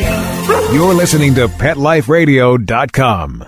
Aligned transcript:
You're 0.00 0.94
listening 0.94 1.34
to 1.34 1.48
PetLifeRadio.com. 1.48 3.44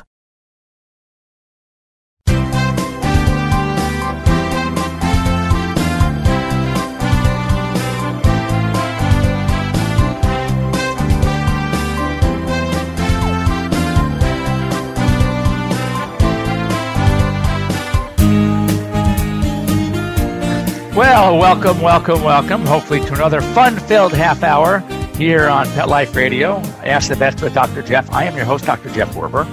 Well, 20.94 21.38
welcome, 21.38 21.80
welcome, 21.80 22.22
welcome. 22.22 22.66
Hopefully, 22.66 23.00
to 23.00 23.14
another 23.14 23.40
fun-filled 23.40 24.12
half 24.12 24.42
hour 24.42 24.84
here 25.16 25.48
on 25.48 25.66
Pet 25.66 25.88
Life 25.88 26.14
Radio. 26.14 26.58
Ask 26.84 27.08
the 27.08 27.14
Vets 27.14 27.42
with 27.42 27.54
Dr. 27.54 27.82
Jeff. 27.82 28.10
I 28.10 28.24
am 28.24 28.36
your 28.36 28.44
host, 28.44 28.64
Dr. 28.64 28.90
Jeff 28.90 29.14
Werber, 29.14 29.46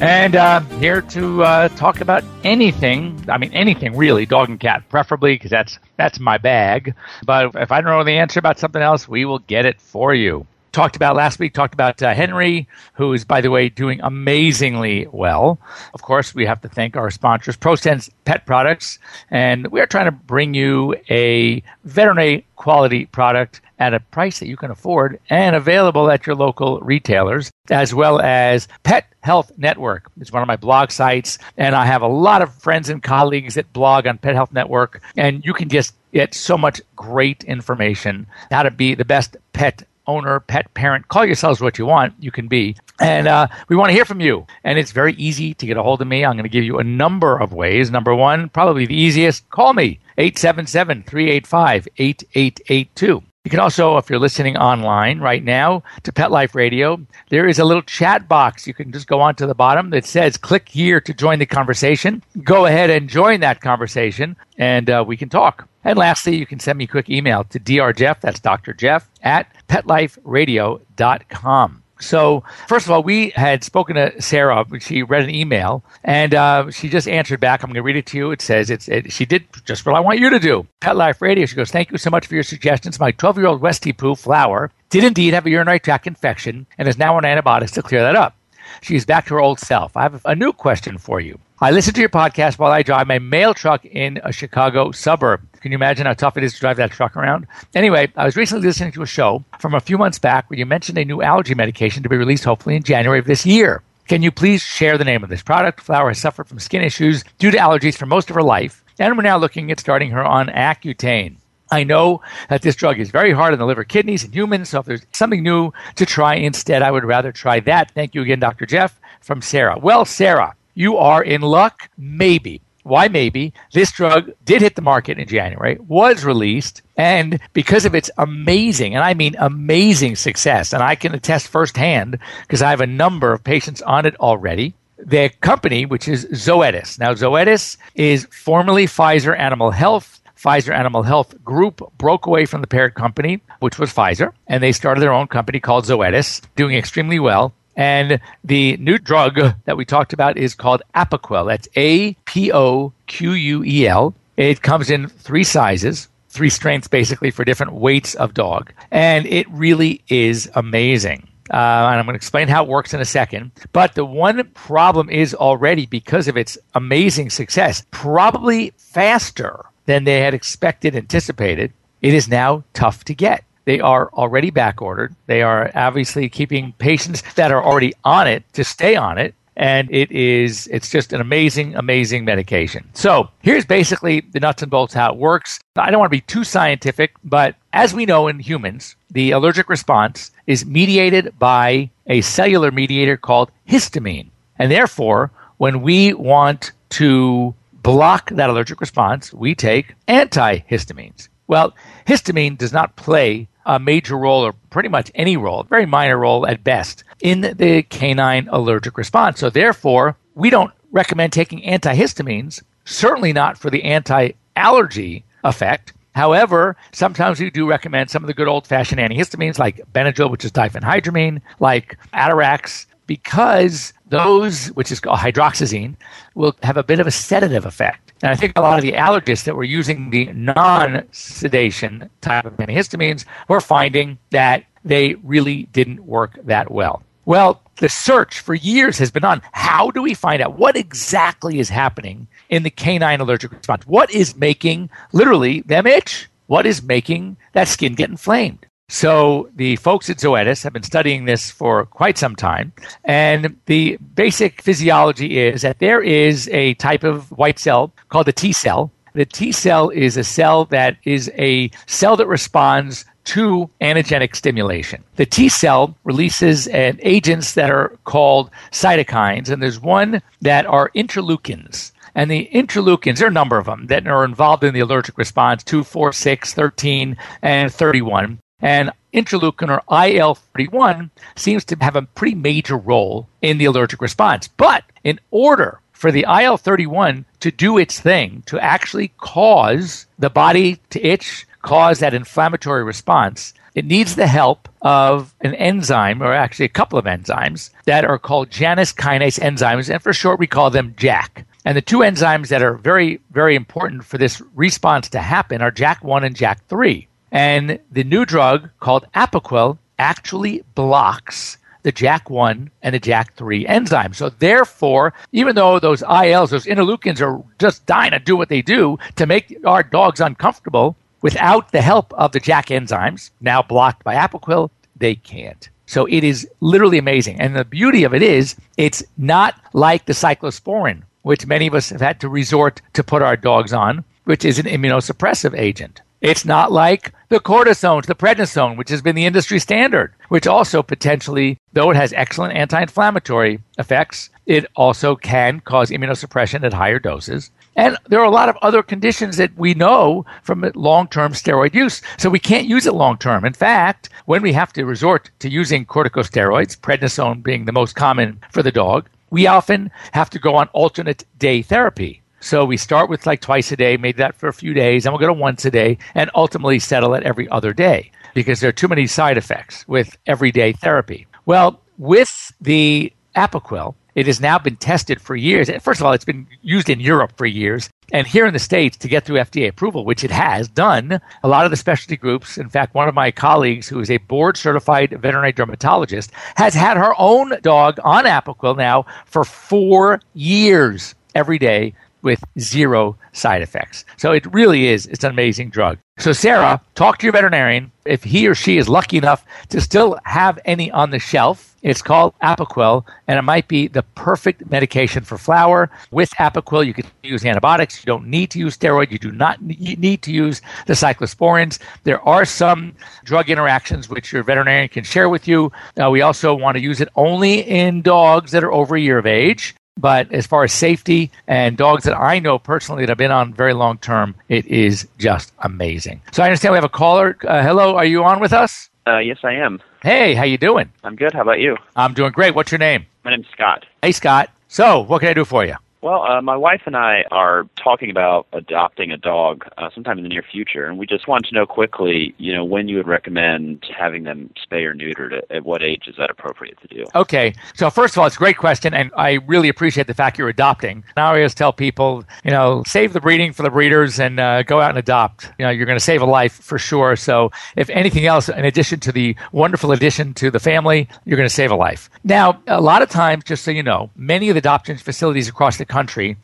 and 0.00 0.36
uh, 0.36 0.60
here 0.78 1.02
to 1.02 1.42
uh, 1.42 1.68
talk 1.70 2.00
about 2.00 2.24
anything. 2.44 3.24
I 3.28 3.38
mean, 3.38 3.52
anything 3.52 3.96
really, 3.96 4.26
dog 4.26 4.48
and 4.48 4.58
cat, 4.60 4.88
preferably 4.88 5.34
because 5.34 5.50
that's 5.50 5.78
that's 5.96 6.20
my 6.20 6.38
bag. 6.38 6.94
But 7.24 7.54
if 7.56 7.72
I 7.72 7.80
don't 7.80 7.90
know 7.90 8.04
the 8.04 8.18
answer 8.18 8.38
about 8.38 8.58
something 8.58 8.82
else, 8.82 9.08
we 9.08 9.24
will 9.24 9.40
get 9.40 9.66
it 9.66 9.80
for 9.80 10.14
you 10.14 10.46
talked 10.76 10.94
about 10.94 11.16
last 11.16 11.38
week, 11.38 11.54
talked 11.54 11.72
about 11.72 12.02
uh, 12.02 12.12
Henry, 12.12 12.68
who 12.92 13.10
is, 13.14 13.24
by 13.24 13.40
the 13.40 13.50
way, 13.50 13.70
doing 13.70 13.98
amazingly 14.02 15.06
well. 15.10 15.58
Of 15.94 16.02
course, 16.02 16.34
we 16.34 16.44
have 16.44 16.60
to 16.60 16.68
thank 16.68 16.98
our 16.98 17.10
sponsors, 17.10 17.56
ProSense 17.56 18.10
Pet 18.26 18.44
Products, 18.44 18.98
and 19.30 19.68
we 19.68 19.80
are 19.80 19.86
trying 19.86 20.04
to 20.04 20.12
bring 20.12 20.52
you 20.52 20.94
a 21.08 21.62
veterinary 21.84 22.44
quality 22.56 23.06
product 23.06 23.62
at 23.78 23.94
a 23.94 24.00
price 24.00 24.38
that 24.38 24.48
you 24.48 24.56
can 24.58 24.70
afford 24.70 25.18
and 25.30 25.56
available 25.56 26.10
at 26.10 26.26
your 26.26 26.36
local 26.36 26.78
retailers, 26.80 27.50
as 27.70 27.94
well 27.94 28.20
as 28.20 28.68
Pet 28.82 29.06
Health 29.20 29.52
Network. 29.56 30.10
It's 30.20 30.32
one 30.32 30.42
of 30.42 30.48
my 30.48 30.56
blog 30.56 30.90
sites, 30.90 31.38
and 31.56 31.74
I 31.74 31.86
have 31.86 32.02
a 32.02 32.06
lot 32.06 32.42
of 32.42 32.54
friends 32.54 32.90
and 32.90 33.02
colleagues 33.02 33.54
that 33.54 33.72
blog 33.72 34.06
on 34.06 34.18
Pet 34.18 34.34
Health 34.34 34.52
Network, 34.52 35.00
and 35.16 35.42
you 35.42 35.54
can 35.54 35.70
just 35.70 35.94
get 36.12 36.34
so 36.34 36.58
much 36.58 36.82
great 36.94 37.44
information 37.44 38.26
how 38.50 38.62
to 38.62 38.70
be 38.70 38.94
the 38.94 39.04
best 39.06 39.38
pet 39.54 39.82
owner, 40.06 40.40
pet 40.40 40.72
parent, 40.74 41.08
call 41.08 41.24
yourselves 41.24 41.60
what 41.60 41.78
you 41.78 41.86
want, 41.86 42.14
you 42.18 42.30
can 42.30 42.48
be. 42.48 42.76
And 43.00 43.28
uh, 43.28 43.48
we 43.68 43.76
want 43.76 43.90
to 43.90 43.94
hear 43.94 44.04
from 44.04 44.20
you. 44.20 44.46
And 44.64 44.78
it's 44.78 44.92
very 44.92 45.14
easy 45.14 45.54
to 45.54 45.66
get 45.66 45.76
a 45.76 45.82
hold 45.82 46.00
of 46.00 46.08
me. 46.08 46.24
I'm 46.24 46.32
going 46.32 46.44
to 46.44 46.48
give 46.48 46.64
you 46.64 46.78
a 46.78 46.84
number 46.84 47.36
of 47.36 47.52
ways. 47.52 47.90
Number 47.90 48.14
one, 48.14 48.48
probably 48.48 48.86
the 48.86 48.96
easiest, 48.96 49.48
call 49.50 49.74
me 49.74 49.98
877 50.18 51.04
385 51.04 51.88
8882. 51.98 53.22
You 53.46 53.50
can 53.50 53.60
also, 53.60 53.96
if 53.96 54.10
you're 54.10 54.18
listening 54.18 54.56
online 54.56 55.20
right 55.20 55.44
now 55.44 55.84
to 56.02 56.12
Pet 56.12 56.32
Life 56.32 56.56
Radio, 56.56 57.00
there 57.28 57.46
is 57.46 57.60
a 57.60 57.64
little 57.64 57.84
chat 57.84 58.26
box. 58.26 58.66
You 58.66 58.74
can 58.74 58.90
just 58.90 59.06
go 59.06 59.20
on 59.20 59.36
to 59.36 59.46
the 59.46 59.54
bottom 59.54 59.90
that 59.90 60.04
says 60.04 60.36
click 60.36 60.68
here 60.68 61.00
to 61.02 61.14
join 61.14 61.38
the 61.38 61.46
conversation. 61.46 62.24
Go 62.42 62.66
ahead 62.66 62.90
and 62.90 63.08
join 63.08 63.38
that 63.38 63.60
conversation, 63.60 64.34
and 64.58 64.90
uh, 64.90 65.04
we 65.06 65.16
can 65.16 65.28
talk. 65.28 65.68
And 65.84 65.96
lastly, 65.96 66.34
you 66.34 66.44
can 66.44 66.58
send 66.58 66.78
me 66.78 66.86
a 66.86 66.88
quick 66.88 67.08
email 67.08 67.44
to 67.44 67.60
drjeff, 67.60 68.20
that's 68.20 68.40
Dr. 68.40 68.72
Jeff, 68.72 69.08
at 69.22 69.46
petliferadio.com. 69.68 71.82
So, 72.00 72.44
first 72.68 72.86
of 72.86 72.92
all, 72.92 73.02
we 73.02 73.30
had 73.30 73.64
spoken 73.64 73.96
to 73.96 74.20
Sarah. 74.20 74.64
She 74.80 75.02
read 75.02 75.22
an 75.24 75.34
email 75.34 75.82
and 76.04 76.34
uh, 76.34 76.70
she 76.70 76.88
just 76.88 77.08
answered 77.08 77.40
back. 77.40 77.62
I'm 77.62 77.68
going 77.68 77.76
to 77.76 77.82
read 77.82 77.96
it 77.96 78.06
to 78.06 78.16
you. 78.18 78.30
It 78.32 78.42
says, 78.42 78.70
it's, 78.70 78.88
it, 78.88 79.12
She 79.12 79.24
did 79.24 79.44
just 79.64 79.86
what 79.86 79.94
I 79.94 80.00
want 80.00 80.18
you 80.18 80.28
to 80.30 80.38
do. 80.38 80.66
Pet 80.80 80.96
Life 80.96 81.22
Radio. 81.22 81.46
She 81.46 81.56
goes, 81.56 81.70
Thank 81.70 81.90
you 81.90 81.98
so 81.98 82.10
much 82.10 82.26
for 82.26 82.34
your 82.34 82.42
suggestions. 82.42 83.00
My 83.00 83.12
12 83.12 83.38
year 83.38 83.46
old 83.46 83.62
Westie 83.62 83.96
Poo 83.96 84.14
Flower 84.14 84.70
did 84.90 85.04
indeed 85.04 85.34
have 85.34 85.46
a 85.46 85.50
urinary 85.50 85.80
tract 85.80 86.06
infection 86.06 86.66
and 86.78 86.86
is 86.86 86.98
now 86.98 87.16
on 87.16 87.24
antibiotics 87.24 87.72
to 87.72 87.82
clear 87.82 88.02
that 88.02 88.16
up. 88.16 88.36
She's 88.82 89.06
back 89.06 89.26
to 89.26 89.34
her 89.34 89.40
old 89.40 89.58
self. 89.58 89.96
I 89.96 90.02
have 90.02 90.20
a 90.24 90.34
new 90.34 90.52
question 90.52 90.98
for 90.98 91.20
you. 91.20 91.38
I 91.58 91.70
listen 91.70 91.94
to 91.94 92.00
your 92.00 92.10
podcast 92.10 92.58
while 92.58 92.70
I 92.70 92.82
drive 92.82 93.06
my 93.06 93.18
mail 93.18 93.54
truck 93.54 93.82
in 93.86 94.20
a 94.22 94.30
Chicago 94.30 94.90
suburb. 94.90 95.40
Can 95.62 95.72
you 95.72 95.76
imagine 95.76 96.04
how 96.04 96.12
tough 96.12 96.36
it 96.36 96.44
is 96.44 96.52
to 96.52 96.60
drive 96.60 96.76
that 96.76 96.90
truck 96.90 97.16
around? 97.16 97.46
Anyway, 97.74 98.12
I 98.14 98.26
was 98.26 98.36
recently 98.36 98.66
listening 98.66 98.92
to 98.92 99.00
a 99.00 99.06
show 99.06 99.42
from 99.58 99.74
a 99.74 99.80
few 99.80 99.96
months 99.96 100.18
back 100.18 100.50
where 100.50 100.58
you 100.58 100.66
mentioned 100.66 100.98
a 100.98 101.04
new 101.06 101.22
allergy 101.22 101.54
medication 101.54 102.02
to 102.02 102.10
be 102.10 102.18
released 102.18 102.44
hopefully 102.44 102.76
in 102.76 102.82
January 102.82 103.18
of 103.18 103.24
this 103.24 103.46
year. 103.46 103.82
Can 104.06 104.22
you 104.22 104.30
please 104.30 104.60
share 104.60 104.98
the 104.98 105.04
name 105.04 105.24
of 105.24 105.30
this 105.30 105.42
product? 105.42 105.80
Flower 105.80 106.08
has 106.08 106.18
suffered 106.18 106.46
from 106.46 106.58
skin 106.58 106.82
issues 106.82 107.24
due 107.38 107.50
to 107.50 107.56
allergies 107.56 107.96
for 107.96 108.04
most 108.04 108.28
of 108.28 108.36
her 108.36 108.42
life, 108.42 108.84
and 108.98 109.16
we're 109.16 109.22
now 109.22 109.38
looking 109.38 109.70
at 109.70 109.80
starting 109.80 110.10
her 110.10 110.22
on 110.22 110.48
Accutane. 110.48 111.36
I 111.70 111.84
know 111.84 112.20
that 112.50 112.60
this 112.60 112.76
drug 112.76 113.00
is 113.00 113.10
very 113.10 113.32
hard 113.32 113.54
on 113.54 113.58
the 113.58 113.64
liver, 113.64 113.82
kidneys, 113.82 114.24
and 114.24 114.34
humans, 114.34 114.68
so 114.68 114.80
if 114.80 114.84
there's 114.84 115.06
something 115.12 115.42
new 115.42 115.72
to 115.94 116.04
try 116.04 116.34
instead, 116.34 116.82
I 116.82 116.90
would 116.90 117.04
rather 117.06 117.32
try 117.32 117.60
that. 117.60 117.92
Thank 117.92 118.14
you 118.14 118.20
again, 118.20 118.40
Dr. 118.40 118.66
Jeff, 118.66 119.00
from 119.22 119.40
Sarah. 119.40 119.78
Well, 119.78 120.04
Sarah, 120.04 120.54
you 120.76 120.98
are 120.98 121.24
in 121.24 121.40
luck? 121.40 121.88
Maybe. 121.98 122.60
Why 122.84 123.08
maybe? 123.08 123.52
This 123.72 123.90
drug 123.90 124.30
did 124.44 124.62
hit 124.62 124.76
the 124.76 124.82
market 124.82 125.18
in 125.18 125.26
January, 125.26 125.76
was 125.88 126.24
released, 126.24 126.82
and 126.96 127.40
because 127.52 127.84
of 127.84 127.96
its 127.96 128.12
amazing, 128.16 128.94
and 128.94 129.02
I 129.02 129.14
mean 129.14 129.34
amazing 129.40 130.14
success, 130.14 130.72
and 130.72 130.84
I 130.84 130.94
can 130.94 131.12
attest 131.12 131.48
firsthand 131.48 132.18
because 132.42 132.62
I 132.62 132.70
have 132.70 132.80
a 132.80 132.86
number 132.86 133.32
of 133.32 133.42
patients 133.42 133.82
on 133.82 134.06
it 134.06 134.14
already, 134.20 134.74
their 134.98 135.30
company, 135.30 135.84
which 135.84 136.06
is 136.06 136.26
Zoetis. 136.26 136.96
Now, 137.00 137.12
Zoetis 137.14 137.76
is 137.96 138.28
formerly 138.30 138.86
Pfizer 138.86 139.36
Animal 139.36 139.72
Health. 139.72 140.20
Pfizer 140.36 140.72
Animal 140.72 141.02
Health 141.02 141.42
Group 141.42 141.80
broke 141.96 142.26
away 142.26 142.44
from 142.44 142.60
the 142.60 142.66
parent 142.66 142.94
company, 142.94 143.40
which 143.60 143.78
was 143.78 143.92
Pfizer, 143.92 144.32
and 144.46 144.62
they 144.62 144.70
started 144.70 145.00
their 145.00 145.12
own 145.12 145.26
company 145.26 145.58
called 145.58 145.86
Zoetis, 145.86 146.42
doing 146.54 146.76
extremely 146.76 147.18
well. 147.18 147.52
And 147.76 148.20
the 148.42 148.76
new 148.78 148.98
drug 148.98 149.38
that 149.66 149.76
we 149.76 149.84
talked 149.84 150.12
about 150.12 150.38
is 150.38 150.54
called 150.54 150.82
Apoquel. 150.94 151.46
That's 151.46 151.68
A 151.76 152.14
P 152.24 152.52
O 152.52 152.92
Q 153.06 153.32
U 153.32 153.64
E 153.64 153.86
L. 153.86 154.14
It 154.36 154.62
comes 154.62 154.90
in 154.90 155.08
three 155.08 155.44
sizes, 155.44 156.08
three 156.30 156.50
strengths 156.50 156.88
basically 156.88 157.30
for 157.30 157.44
different 157.44 157.74
weights 157.74 158.14
of 158.14 158.34
dog. 158.34 158.72
And 158.90 159.26
it 159.26 159.46
really 159.50 160.02
is 160.08 160.50
amazing. 160.54 161.28
Uh, 161.50 161.56
and 161.56 162.00
I'm 162.00 162.06
going 162.06 162.14
to 162.14 162.16
explain 162.16 162.48
how 162.48 162.64
it 162.64 162.68
works 162.68 162.92
in 162.92 163.00
a 163.00 163.04
second. 163.04 163.52
But 163.72 163.94
the 163.94 164.04
one 164.04 164.42
problem 164.54 165.08
is 165.08 165.34
already 165.34 165.86
because 165.86 166.28
of 166.28 166.36
its 166.36 166.58
amazing 166.74 167.30
success, 167.30 167.84
probably 167.92 168.72
faster 168.76 169.64
than 169.84 170.04
they 170.04 170.20
had 170.20 170.34
expected, 170.34 170.96
anticipated, 170.96 171.72
it 172.02 172.14
is 172.14 172.28
now 172.28 172.64
tough 172.74 173.04
to 173.04 173.14
get. 173.14 173.44
They 173.66 173.80
are 173.80 174.10
already 174.14 174.50
back 174.50 174.80
ordered. 174.80 175.14
They 175.26 175.42
are 175.42 175.70
obviously 175.74 176.28
keeping 176.28 176.72
patients 176.78 177.22
that 177.34 177.52
are 177.52 177.62
already 177.62 177.92
on 178.04 178.26
it 178.26 178.44
to 178.54 178.64
stay 178.64 178.96
on 178.96 179.18
it. 179.18 179.34
And 179.58 179.88
it 179.90 180.12
is, 180.12 180.66
it's 180.68 180.90
just 180.90 181.14
an 181.14 181.20
amazing, 181.20 181.74
amazing 181.76 182.26
medication. 182.26 182.88
So 182.92 183.30
here's 183.40 183.64
basically 183.64 184.20
the 184.20 184.40
nuts 184.40 184.62
and 184.62 184.70
bolts 184.70 184.92
how 184.92 185.12
it 185.12 185.18
works. 185.18 185.58
I 185.76 185.90
don't 185.90 185.98
want 185.98 186.12
to 186.12 186.16
be 186.16 186.20
too 186.20 186.44
scientific, 186.44 187.12
but 187.24 187.56
as 187.72 187.94
we 187.94 188.04
know 188.04 188.28
in 188.28 188.38
humans, 188.38 188.96
the 189.10 189.30
allergic 189.30 189.70
response 189.70 190.30
is 190.46 190.66
mediated 190.66 191.38
by 191.38 191.90
a 192.06 192.20
cellular 192.20 192.70
mediator 192.70 193.16
called 193.16 193.50
histamine. 193.68 194.28
And 194.58 194.70
therefore, 194.70 195.30
when 195.56 195.80
we 195.80 196.12
want 196.12 196.72
to 196.90 197.54
block 197.72 198.28
that 198.30 198.50
allergic 198.50 198.80
response, 198.80 199.32
we 199.32 199.54
take 199.54 199.94
antihistamines. 200.06 201.28
Well, 201.46 201.74
histamine 202.06 202.58
does 202.58 202.74
not 202.74 202.96
play 202.96 203.48
a 203.66 203.78
major 203.78 204.16
role 204.16 204.46
or 204.46 204.52
pretty 204.70 204.88
much 204.88 205.10
any 205.14 205.36
role, 205.36 205.64
very 205.64 205.84
minor 205.84 206.16
role 206.16 206.46
at 206.46 206.64
best, 206.64 207.04
in 207.20 207.42
the 207.42 207.82
canine 207.90 208.48
allergic 208.50 208.96
response. 208.96 209.40
So, 209.40 209.50
therefore, 209.50 210.16
we 210.34 210.48
don't 210.48 210.72
recommend 210.92 211.32
taking 211.32 211.60
antihistamines, 211.62 212.62
certainly 212.84 213.32
not 213.32 213.58
for 213.58 213.68
the 213.68 213.84
anti 213.84 214.30
allergy 214.54 215.24
effect. 215.44 215.92
However, 216.14 216.76
sometimes 216.92 217.40
we 217.40 217.50
do 217.50 217.68
recommend 217.68 218.08
some 218.08 218.22
of 218.22 218.26
the 218.26 218.34
good 218.34 218.48
old 218.48 218.66
fashioned 218.66 219.00
antihistamines 219.00 219.58
like 219.58 219.82
Benadryl, 219.92 220.30
which 220.30 220.46
is 220.46 220.52
diphenhydramine, 220.52 221.42
like 221.60 221.98
Atarax, 222.14 222.86
because 223.06 223.92
those, 224.08 224.68
which 224.68 224.90
is 224.90 225.00
called 225.00 225.18
hydroxyzine, 225.18 225.94
will 226.34 226.56
have 226.62 226.78
a 226.78 226.82
bit 226.82 227.00
of 227.00 227.06
a 227.06 227.10
sedative 227.10 227.66
effect. 227.66 228.05
And 228.22 228.30
I 228.30 228.34
think 228.34 228.52
a 228.56 228.62
lot 228.62 228.78
of 228.78 228.82
the 228.82 228.92
allergists 228.92 229.44
that 229.44 229.56
were 229.56 229.64
using 229.64 230.10
the 230.10 230.26
non 230.32 231.06
sedation 231.12 232.08
type 232.20 232.46
of 232.46 232.56
antihistamines 232.56 233.24
were 233.48 233.60
finding 233.60 234.18
that 234.30 234.64
they 234.84 235.14
really 235.16 235.64
didn't 235.72 236.06
work 236.06 236.38
that 236.44 236.70
well. 236.70 237.02
Well, 237.26 237.60
the 237.76 237.88
search 237.88 238.38
for 238.40 238.54
years 238.54 238.98
has 238.98 239.10
been 239.10 239.24
on 239.24 239.42
how 239.52 239.90
do 239.90 240.00
we 240.00 240.14
find 240.14 240.40
out 240.40 240.58
what 240.58 240.76
exactly 240.76 241.58
is 241.58 241.68
happening 241.68 242.28
in 242.48 242.62
the 242.62 242.70
canine 242.70 243.20
allergic 243.20 243.52
response? 243.52 243.86
What 243.86 244.10
is 244.10 244.36
making 244.36 244.88
literally 245.12 245.60
them 245.62 245.86
itch? 245.86 246.28
What 246.46 246.64
is 246.64 246.82
making 246.82 247.36
that 247.52 247.68
skin 247.68 247.94
get 247.94 248.08
inflamed? 248.08 248.66
So 248.88 249.50
the 249.56 249.76
folks 249.76 250.08
at 250.08 250.18
Zoetis 250.18 250.62
have 250.62 250.72
been 250.72 250.84
studying 250.84 251.24
this 251.24 251.50
for 251.50 251.86
quite 251.86 252.16
some 252.16 252.36
time, 252.36 252.72
and 253.04 253.56
the 253.66 253.98
basic 254.14 254.62
physiology 254.62 255.40
is 255.40 255.62
that 255.62 255.80
there 255.80 256.00
is 256.00 256.48
a 256.48 256.74
type 256.74 257.02
of 257.02 257.32
white 257.32 257.58
cell 257.58 257.92
called 258.10 258.26
the 258.26 258.32
T 258.32 258.52
cell. 258.52 258.92
The 259.14 259.26
T 259.26 259.50
cell 259.50 259.88
is 259.90 260.16
a 260.16 260.22
cell 260.22 260.66
that 260.66 260.98
is 261.04 261.32
a 261.36 261.68
cell 261.86 262.16
that 262.16 262.28
responds 262.28 263.04
to 263.24 263.68
antigenic 263.80 264.36
stimulation. 264.36 265.02
The 265.16 265.26
T 265.26 265.48
cell 265.48 265.96
releases 266.04 266.68
an 266.68 267.00
agents 267.02 267.54
that 267.54 267.70
are 267.70 267.98
called 268.04 268.50
cytokines, 268.70 269.50
and 269.50 269.60
there's 269.60 269.80
one 269.80 270.22
that 270.42 270.64
are 270.64 270.90
interleukins. 270.94 271.90
And 272.14 272.30
the 272.30 272.48
interleukins, 272.52 273.18
there 273.18 273.26
are 273.26 273.30
a 273.30 273.34
number 273.34 273.58
of 273.58 273.66
them 273.66 273.88
that 273.88 274.06
are 274.06 274.24
involved 274.24 274.62
in 274.62 274.74
the 274.74 274.80
allergic 274.80 275.18
response 275.18 275.64
2, 275.64 275.82
4, 275.82 276.12
6, 276.12 276.54
13, 276.54 277.16
and 277.42 277.74
31. 277.74 278.38
And 278.60 278.90
interleukin 279.12 279.70
or 279.70 280.06
IL 280.06 280.34
31 280.34 281.10
seems 281.36 281.64
to 281.66 281.76
have 281.80 281.96
a 281.96 282.02
pretty 282.02 282.34
major 282.34 282.76
role 282.76 283.28
in 283.42 283.58
the 283.58 283.66
allergic 283.66 284.00
response. 284.00 284.48
But 284.48 284.84
in 285.04 285.20
order 285.30 285.80
for 285.92 286.10
the 286.12 286.26
IL 286.28 286.56
31 286.56 287.24
to 287.40 287.50
do 287.50 287.78
its 287.78 288.00
thing, 288.00 288.42
to 288.46 288.58
actually 288.58 289.12
cause 289.18 290.06
the 290.18 290.30
body 290.30 290.80
to 290.90 291.04
itch, 291.04 291.46
cause 291.62 291.98
that 292.00 292.14
inflammatory 292.14 292.84
response, 292.84 293.54
it 293.74 293.84
needs 293.84 294.16
the 294.16 294.26
help 294.26 294.68
of 294.80 295.34
an 295.42 295.54
enzyme, 295.54 296.22
or 296.22 296.32
actually 296.32 296.64
a 296.64 296.70
couple 296.70 296.98
of 296.98 297.04
enzymes, 297.04 297.70
that 297.84 298.04
are 298.04 298.18
called 298.18 298.50
Janus 298.50 298.92
kinase 298.92 299.38
enzymes, 299.38 299.92
and 299.92 300.02
for 300.02 300.12
short, 300.12 300.38
we 300.38 300.46
call 300.46 300.70
them 300.70 300.94
JAK. 300.96 301.44
And 301.66 301.76
the 301.76 301.82
two 301.82 301.98
enzymes 301.98 302.48
that 302.48 302.62
are 302.62 302.74
very, 302.74 303.20
very 303.32 303.54
important 303.54 304.04
for 304.04 304.16
this 304.16 304.40
response 304.54 305.08
to 305.10 305.18
happen 305.18 305.60
are 305.60 305.72
JAK1 305.72 306.24
and 306.24 306.36
JAK3. 306.36 307.06
And 307.32 307.78
the 307.90 308.04
new 308.04 308.24
drug 308.24 308.70
called 308.80 309.06
Apoquel 309.14 309.78
actually 309.98 310.64
blocks 310.74 311.58
the 311.82 311.92
JAK1 311.92 312.68
and 312.82 312.94
the 312.94 313.00
JAK3 313.00 313.68
enzyme. 313.68 314.12
So 314.12 314.28
therefore, 314.28 315.14
even 315.30 315.54
though 315.54 315.78
those 315.78 316.02
ILs, 316.02 316.50
those 316.50 316.66
interleukins 316.66 317.20
are 317.20 317.40
just 317.60 317.86
dying 317.86 318.10
to 318.10 318.18
do 318.18 318.36
what 318.36 318.48
they 318.48 318.60
do 318.60 318.98
to 319.14 319.26
make 319.26 319.56
our 319.64 319.84
dogs 319.84 320.20
uncomfortable, 320.20 320.96
without 321.22 321.72
the 321.72 321.82
help 321.82 322.12
of 322.14 322.32
the 322.32 322.40
JAK 322.40 322.66
enzymes, 322.66 323.30
now 323.40 323.62
blocked 323.62 324.02
by 324.04 324.14
Apoquel, 324.14 324.70
they 324.96 325.14
can't. 325.14 325.68
So 325.86 326.06
it 326.06 326.24
is 326.24 326.48
literally 326.60 326.98
amazing. 326.98 327.40
And 327.40 327.54
the 327.54 327.64
beauty 327.64 328.02
of 328.04 328.14
it 328.14 328.22
is 328.22 328.56
it's 328.76 329.04
not 329.16 329.54
like 329.72 330.06
the 330.06 330.12
cyclosporin, 330.12 331.02
which 331.22 331.46
many 331.46 331.66
of 331.68 331.74
us 331.74 331.90
have 331.90 332.00
had 332.00 332.20
to 332.20 332.28
resort 332.28 332.82
to 332.94 333.04
put 333.04 333.22
our 333.22 333.36
dogs 333.36 333.72
on, 333.72 334.04
which 334.24 334.44
is 334.44 334.58
an 334.58 334.66
immunosuppressive 334.66 335.56
agent. 335.56 336.02
It's 336.26 336.44
not 336.44 336.72
like 336.72 337.12
the 337.28 337.38
cortisones, 337.38 338.06
the 338.06 338.16
prednisone, 338.16 338.76
which 338.76 338.88
has 338.88 339.00
been 339.00 339.14
the 339.14 339.26
industry 339.26 339.60
standard, 339.60 340.12
which 340.28 340.44
also 340.44 340.82
potentially, 340.82 341.56
though 341.72 341.88
it 341.90 341.96
has 341.96 342.12
excellent 342.12 342.54
anti 342.54 342.82
inflammatory 342.82 343.60
effects, 343.78 344.30
it 344.44 344.66
also 344.74 345.14
can 345.14 345.60
cause 345.60 345.90
immunosuppression 345.90 346.64
at 346.64 346.72
higher 346.72 346.98
doses. 346.98 347.52
And 347.76 347.96
there 348.08 348.18
are 348.18 348.24
a 348.24 348.30
lot 348.30 348.48
of 348.48 348.56
other 348.56 348.82
conditions 348.82 349.36
that 349.36 349.56
we 349.56 349.74
know 349.74 350.26
from 350.42 350.68
long 350.74 351.06
term 351.06 351.32
steroid 351.32 351.74
use. 351.74 352.02
So 352.18 352.28
we 352.28 352.40
can't 352.40 352.66
use 352.66 352.86
it 352.86 352.94
long 352.94 353.18
term. 353.18 353.44
In 353.44 353.52
fact, 353.52 354.08
when 354.24 354.42
we 354.42 354.52
have 354.52 354.72
to 354.72 354.84
resort 354.84 355.30
to 355.38 355.48
using 355.48 355.86
corticosteroids, 355.86 356.76
prednisone 356.76 357.40
being 357.40 357.66
the 357.66 357.72
most 357.72 357.94
common 357.94 358.40
for 358.50 358.64
the 358.64 358.72
dog, 358.72 359.08
we 359.30 359.46
often 359.46 359.92
have 360.10 360.30
to 360.30 360.40
go 360.40 360.56
on 360.56 360.66
alternate 360.72 361.22
day 361.38 361.62
therapy. 361.62 362.22
So 362.40 362.64
we 362.64 362.76
start 362.76 363.08
with 363.08 363.26
like 363.26 363.40
twice 363.40 363.72
a 363.72 363.76
day, 363.76 363.96
maybe 363.96 364.18
that 364.18 364.36
for 364.36 364.48
a 364.48 364.52
few 364.52 364.74
days, 364.74 365.04
and 365.04 365.12
we'll 365.12 365.20
go 365.20 365.26
to 365.26 365.32
once 365.32 365.64
a 365.64 365.70
day, 365.70 365.98
and 366.14 366.30
ultimately 366.34 366.78
settle 366.78 367.14
at 367.14 367.22
every 367.22 367.48
other 367.48 367.72
day 367.72 368.10
because 368.34 368.60
there 368.60 368.68
are 368.68 368.72
too 368.72 368.88
many 368.88 369.06
side 369.06 369.38
effects 369.38 369.86
with 369.88 370.16
everyday 370.26 370.72
therapy. 370.72 371.26
Well, 371.46 371.80
with 371.98 372.52
the 372.60 373.12
Apoquel, 373.34 373.94
it 374.14 374.26
has 374.26 374.40
now 374.40 374.58
been 374.58 374.76
tested 374.76 375.20
for 375.20 375.36
years. 375.36 375.70
First 375.80 376.00
of 376.00 376.06
all, 376.06 376.12
it's 376.12 376.24
been 376.24 376.46
used 376.62 376.88
in 376.88 377.00
Europe 377.00 377.32
for 377.36 377.46
years. 377.46 377.90
And 378.12 378.26
here 378.26 378.46
in 378.46 378.52
the 378.52 378.58
States, 378.58 378.96
to 378.98 379.08
get 379.08 379.24
through 379.24 379.36
FDA 379.36 379.68
approval, 379.68 380.04
which 380.04 380.24
it 380.24 380.30
has 380.30 380.68
done, 380.68 381.20
a 381.42 381.48
lot 381.48 381.64
of 381.64 381.70
the 381.70 381.76
specialty 381.76 382.16
groups, 382.16 382.56
in 382.56 382.68
fact, 382.68 382.94
one 382.94 383.08
of 383.08 383.14
my 383.14 383.30
colleagues 383.30 383.88
who 383.88 384.00
is 384.00 384.10
a 384.10 384.16
board 384.18 384.56
certified 384.56 385.10
veterinary 385.10 385.52
dermatologist, 385.52 386.30
has 386.56 386.72
had 386.74 386.96
her 386.96 387.14
own 387.18 387.54
dog 387.62 387.98
on 388.04 388.24
Apoquel 388.24 388.76
now 388.76 389.04
for 389.26 389.44
four 389.44 390.20
years 390.34 391.14
every 391.34 391.58
day 391.58 391.92
with 392.26 392.44
zero 392.58 393.16
side 393.32 393.62
effects. 393.62 394.04
So 394.18 394.32
it 394.32 394.44
really 394.52 394.88
is, 394.88 395.06
it's 395.06 395.24
an 395.24 395.30
amazing 395.30 395.70
drug. 395.70 395.96
So, 396.18 396.32
Sarah, 396.32 396.80
talk 396.94 397.18
to 397.18 397.26
your 397.26 397.32
veterinarian. 397.32 397.92
If 398.04 398.24
he 398.24 398.48
or 398.48 398.54
she 398.54 398.78
is 398.78 398.88
lucky 398.88 399.18
enough 399.18 399.44
to 399.68 399.80
still 399.80 400.18
have 400.24 400.58
any 400.64 400.90
on 400.90 401.10
the 401.10 401.18
shelf, 401.18 401.76
it's 401.82 402.02
called 402.02 402.34
Apoquel, 402.42 403.04
and 403.28 403.38
it 403.38 403.42
might 403.42 403.68
be 403.68 403.86
the 403.86 404.02
perfect 404.02 404.68
medication 404.70 405.22
for 405.22 405.38
Flower. 405.38 405.90
With 406.10 406.30
Apoquel, 406.30 406.86
you 406.86 406.94
can 406.94 407.04
use 407.22 407.44
antibiotics. 407.44 408.00
You 408.00 408.06
don't 408.06 408.26
need 408.26 408.50
to 408.52 408.58
use 408.58 408.76
steroid. 408.76 409.12
You 409.12 409.18
do 409.18 409.30
not 409.30 409.62
need 409.62 410.22
to 410.22 410.32
use 410.32 410.62
the 410.86 410.94
cyclosporins. 410.94 411.78
There 412.02 412.20
are 412.22 412.44
some 412.44 412.96
drug 413.24 413.50
interactions 413.50 414.08
which 414.08 414.32
your 414.32 414.42
veterinarian 414.42 414.88
can 414.88 415.04
share 415.04 415.28
with 415.28 415.46
you. 415.46 415.70
Uh, 416.02 416.10
we 416.10 416.22
also 416.22 416.54
want 416.54 416.76
to 416.76 416.82
use 416.82 417.00
it 417.00 417.08
only 417.14 417.60
in 417.60 418.02
dogs 418.02 418.50
that 418.52 418.64
are 418.64 418.72
over 418.72 418.96
a 418.96 419.00
year 419.00 419.18
of 419.18 419.26
age. 419.26 419.76
But 419.98 420.30
as 420.32 420.46
far 420.46 420.64
as 420.64 420.72
safety 420.72 421.30
and 421.46 421.76
dogs 421.76 422.04
that 422.04 422.16
I 422.16 422.38
know 422.38 422.58
personally 422.58 423.02
that 423.02 423.08
have 423.08 423.18
been 423.18 423.30
on 423.30 423.54
very 423.54 423.72
long 423.72 423.98
term, 423.98 424.34
it 424.48 424.66
is 424.66 425.08
just 425.18 425.52
amazing. 425.60 426.20
So 426.32 426.42
I 426.42 426.46
understand 426.46 426.72
we 426.72 426.76
have 426.76 426.84
a 426.84 426.88
caller. 426.88 427.36
Uh, 427.46 427.62
hello, 427.62 427.96
are 427.96 428.04
you 428.04 428.22
on 428.24 428.40
with 428.40 428.52
us? 428.52 428.90
Uh, 429.06 429.18
yes, 429.18 429.38
I 429.42 429.52
am. 429.52 429.80
Hey, 430.02 430.34
how 430.34 430.44
you 430.44 430.58
doing? 430.58 430.90
I'm 431.04 431.16
good. 431.16 431.32
How 431.32 431.42
about 431.42 431.60
you? 431.60 431.76
I'm 431.94 432.12
doing 432.12 432.32
great. 432.32 432.54
What's 432.54 432.70
your 432.72 432.78
name? 432.78 433.06
My 433.24 433.30
name's 433.30 433.46
Scott. 433.52 433.86
Hey, 434.02 434.12
Scott. 434.12 434.50
So, 434.68 435.00
what 435.00 435.20
can 435.20 435.28
I 435.28 435.34
do 435.34 435.44
for 435.44 435.64
you? 435.64 435.76
Well, 436.06 436.22
uh, 436.22 436.40
my 436.40 436.56
wife 436.56 436.82
and 436.86 436.96
I 436.96 437.24
are 437.32 437.68
talking 437.74 438.10
about 438.10 438.46
adopting 438.52 439.10
a 439.10 439.16
dog 439.16 439.64
uh, 439.76 439.90
sometime 439.92 440.18
in 440.18 440.22
the 440.22 440.28
near 440.28 440.44
future, 440.44 440.84
and 440.84 440.98
we 440.98 441.04
just 441.04 441.26
wanted 441.26 441.48
to 441.48 441.54
know 441.56 441.66
quickly, 441.66 442.32
you 442.38 442.54
know, 442.54 442.64
when 442.64 442.86
you 442.86 442.96
would 442.98 443.08
recommend 443.08 443.84
having 443.98 444.22
them 444.22 444.54
spay 444.54 444.84
or 444.84 444.94
neutered. 444.94 445.36
At, 445.36 445.50
at 445.50 445.64
what 445.64 445.82
age 445.82 446.04
is 446.06 446.14
that 446.16 446.30
appropriate 446.30 446.80
to 446.82 446.86
do? 446.86 447.06
Okay, 447.16 447.54
so 447.74 447.90
first 447.90 448.14
of 448.14 448.20
all, 448.20 448.26
it's 448.28 448.36
a 448.36 448.38
great 448.38 448.56
question, 448.56 448.94
and 448.94 449.10
I 449.16 449.40
really 449.48 449.68
appreciate 449.68 450.06
the 450.06 450.14
fact 450.14 450.38
you're 450.38 450.48
adopting. 450.48 451.02
Now 451.16 451.32
I 451.32 451.38
always 451.38 451.56
tell 451.56 451.72
people, 451.72 452.22
you 452.44 452.52
know, 452.52 452.84
save 452.86 453.12
the 453.12 453.20
breeding 453.20 453.52
for 453.52 453.64
the 453.64 453.70
breeders 453.70 454.20
and 454.20 454.38
uh, 454.38 454.62
go 454.62 454.80
out 454.80 454.90
and 454.90 454.98
adopt. 454.98 455.50
You 455.58 455.64
know, 455.64 455.72
you're 455.72 455.86
going 455.86 455.98
to 455.98 456.04
save 456.04 456.22
a 456.22 456.26
life 456.26 456.52
for 456.52 456.78
sure. 456.78 457.16
So, 457.16 457.50
if 457.74 457.90
anything 457.90 458.26
else, 458.26 458.48
in 458.48 458.64
addition 458.64 459.00
to 459.00 459.10
the 459.10 459.34
wonderful 459.50 459.90
addition 459.90 460.34
to 460.34 460.52
the 460.52 460.60
family, 460.60 461.08
you're 461.24 461.36
going 461.36 461.48
to 461.48 461.52
save 461.52 461.72
a 461.72 461.76
life. 461.76 462.08
Now, 462.22 462.62
a 462.68 462.80
lot 462.80 463.02
of 463.02 463.08
times, 463.08 463.42
just 463.42 463.64
so 463.64 463.72
you 463.72 463.82
know, 463.82 464.08
many 464.14 464.48
of 464.50 464.54
the 464.54 464.60
adoption 464.60 464.98
facilities 464.98 465.48
across 465.48 465.78
the 465.78 465.84
country, 465.84 465.95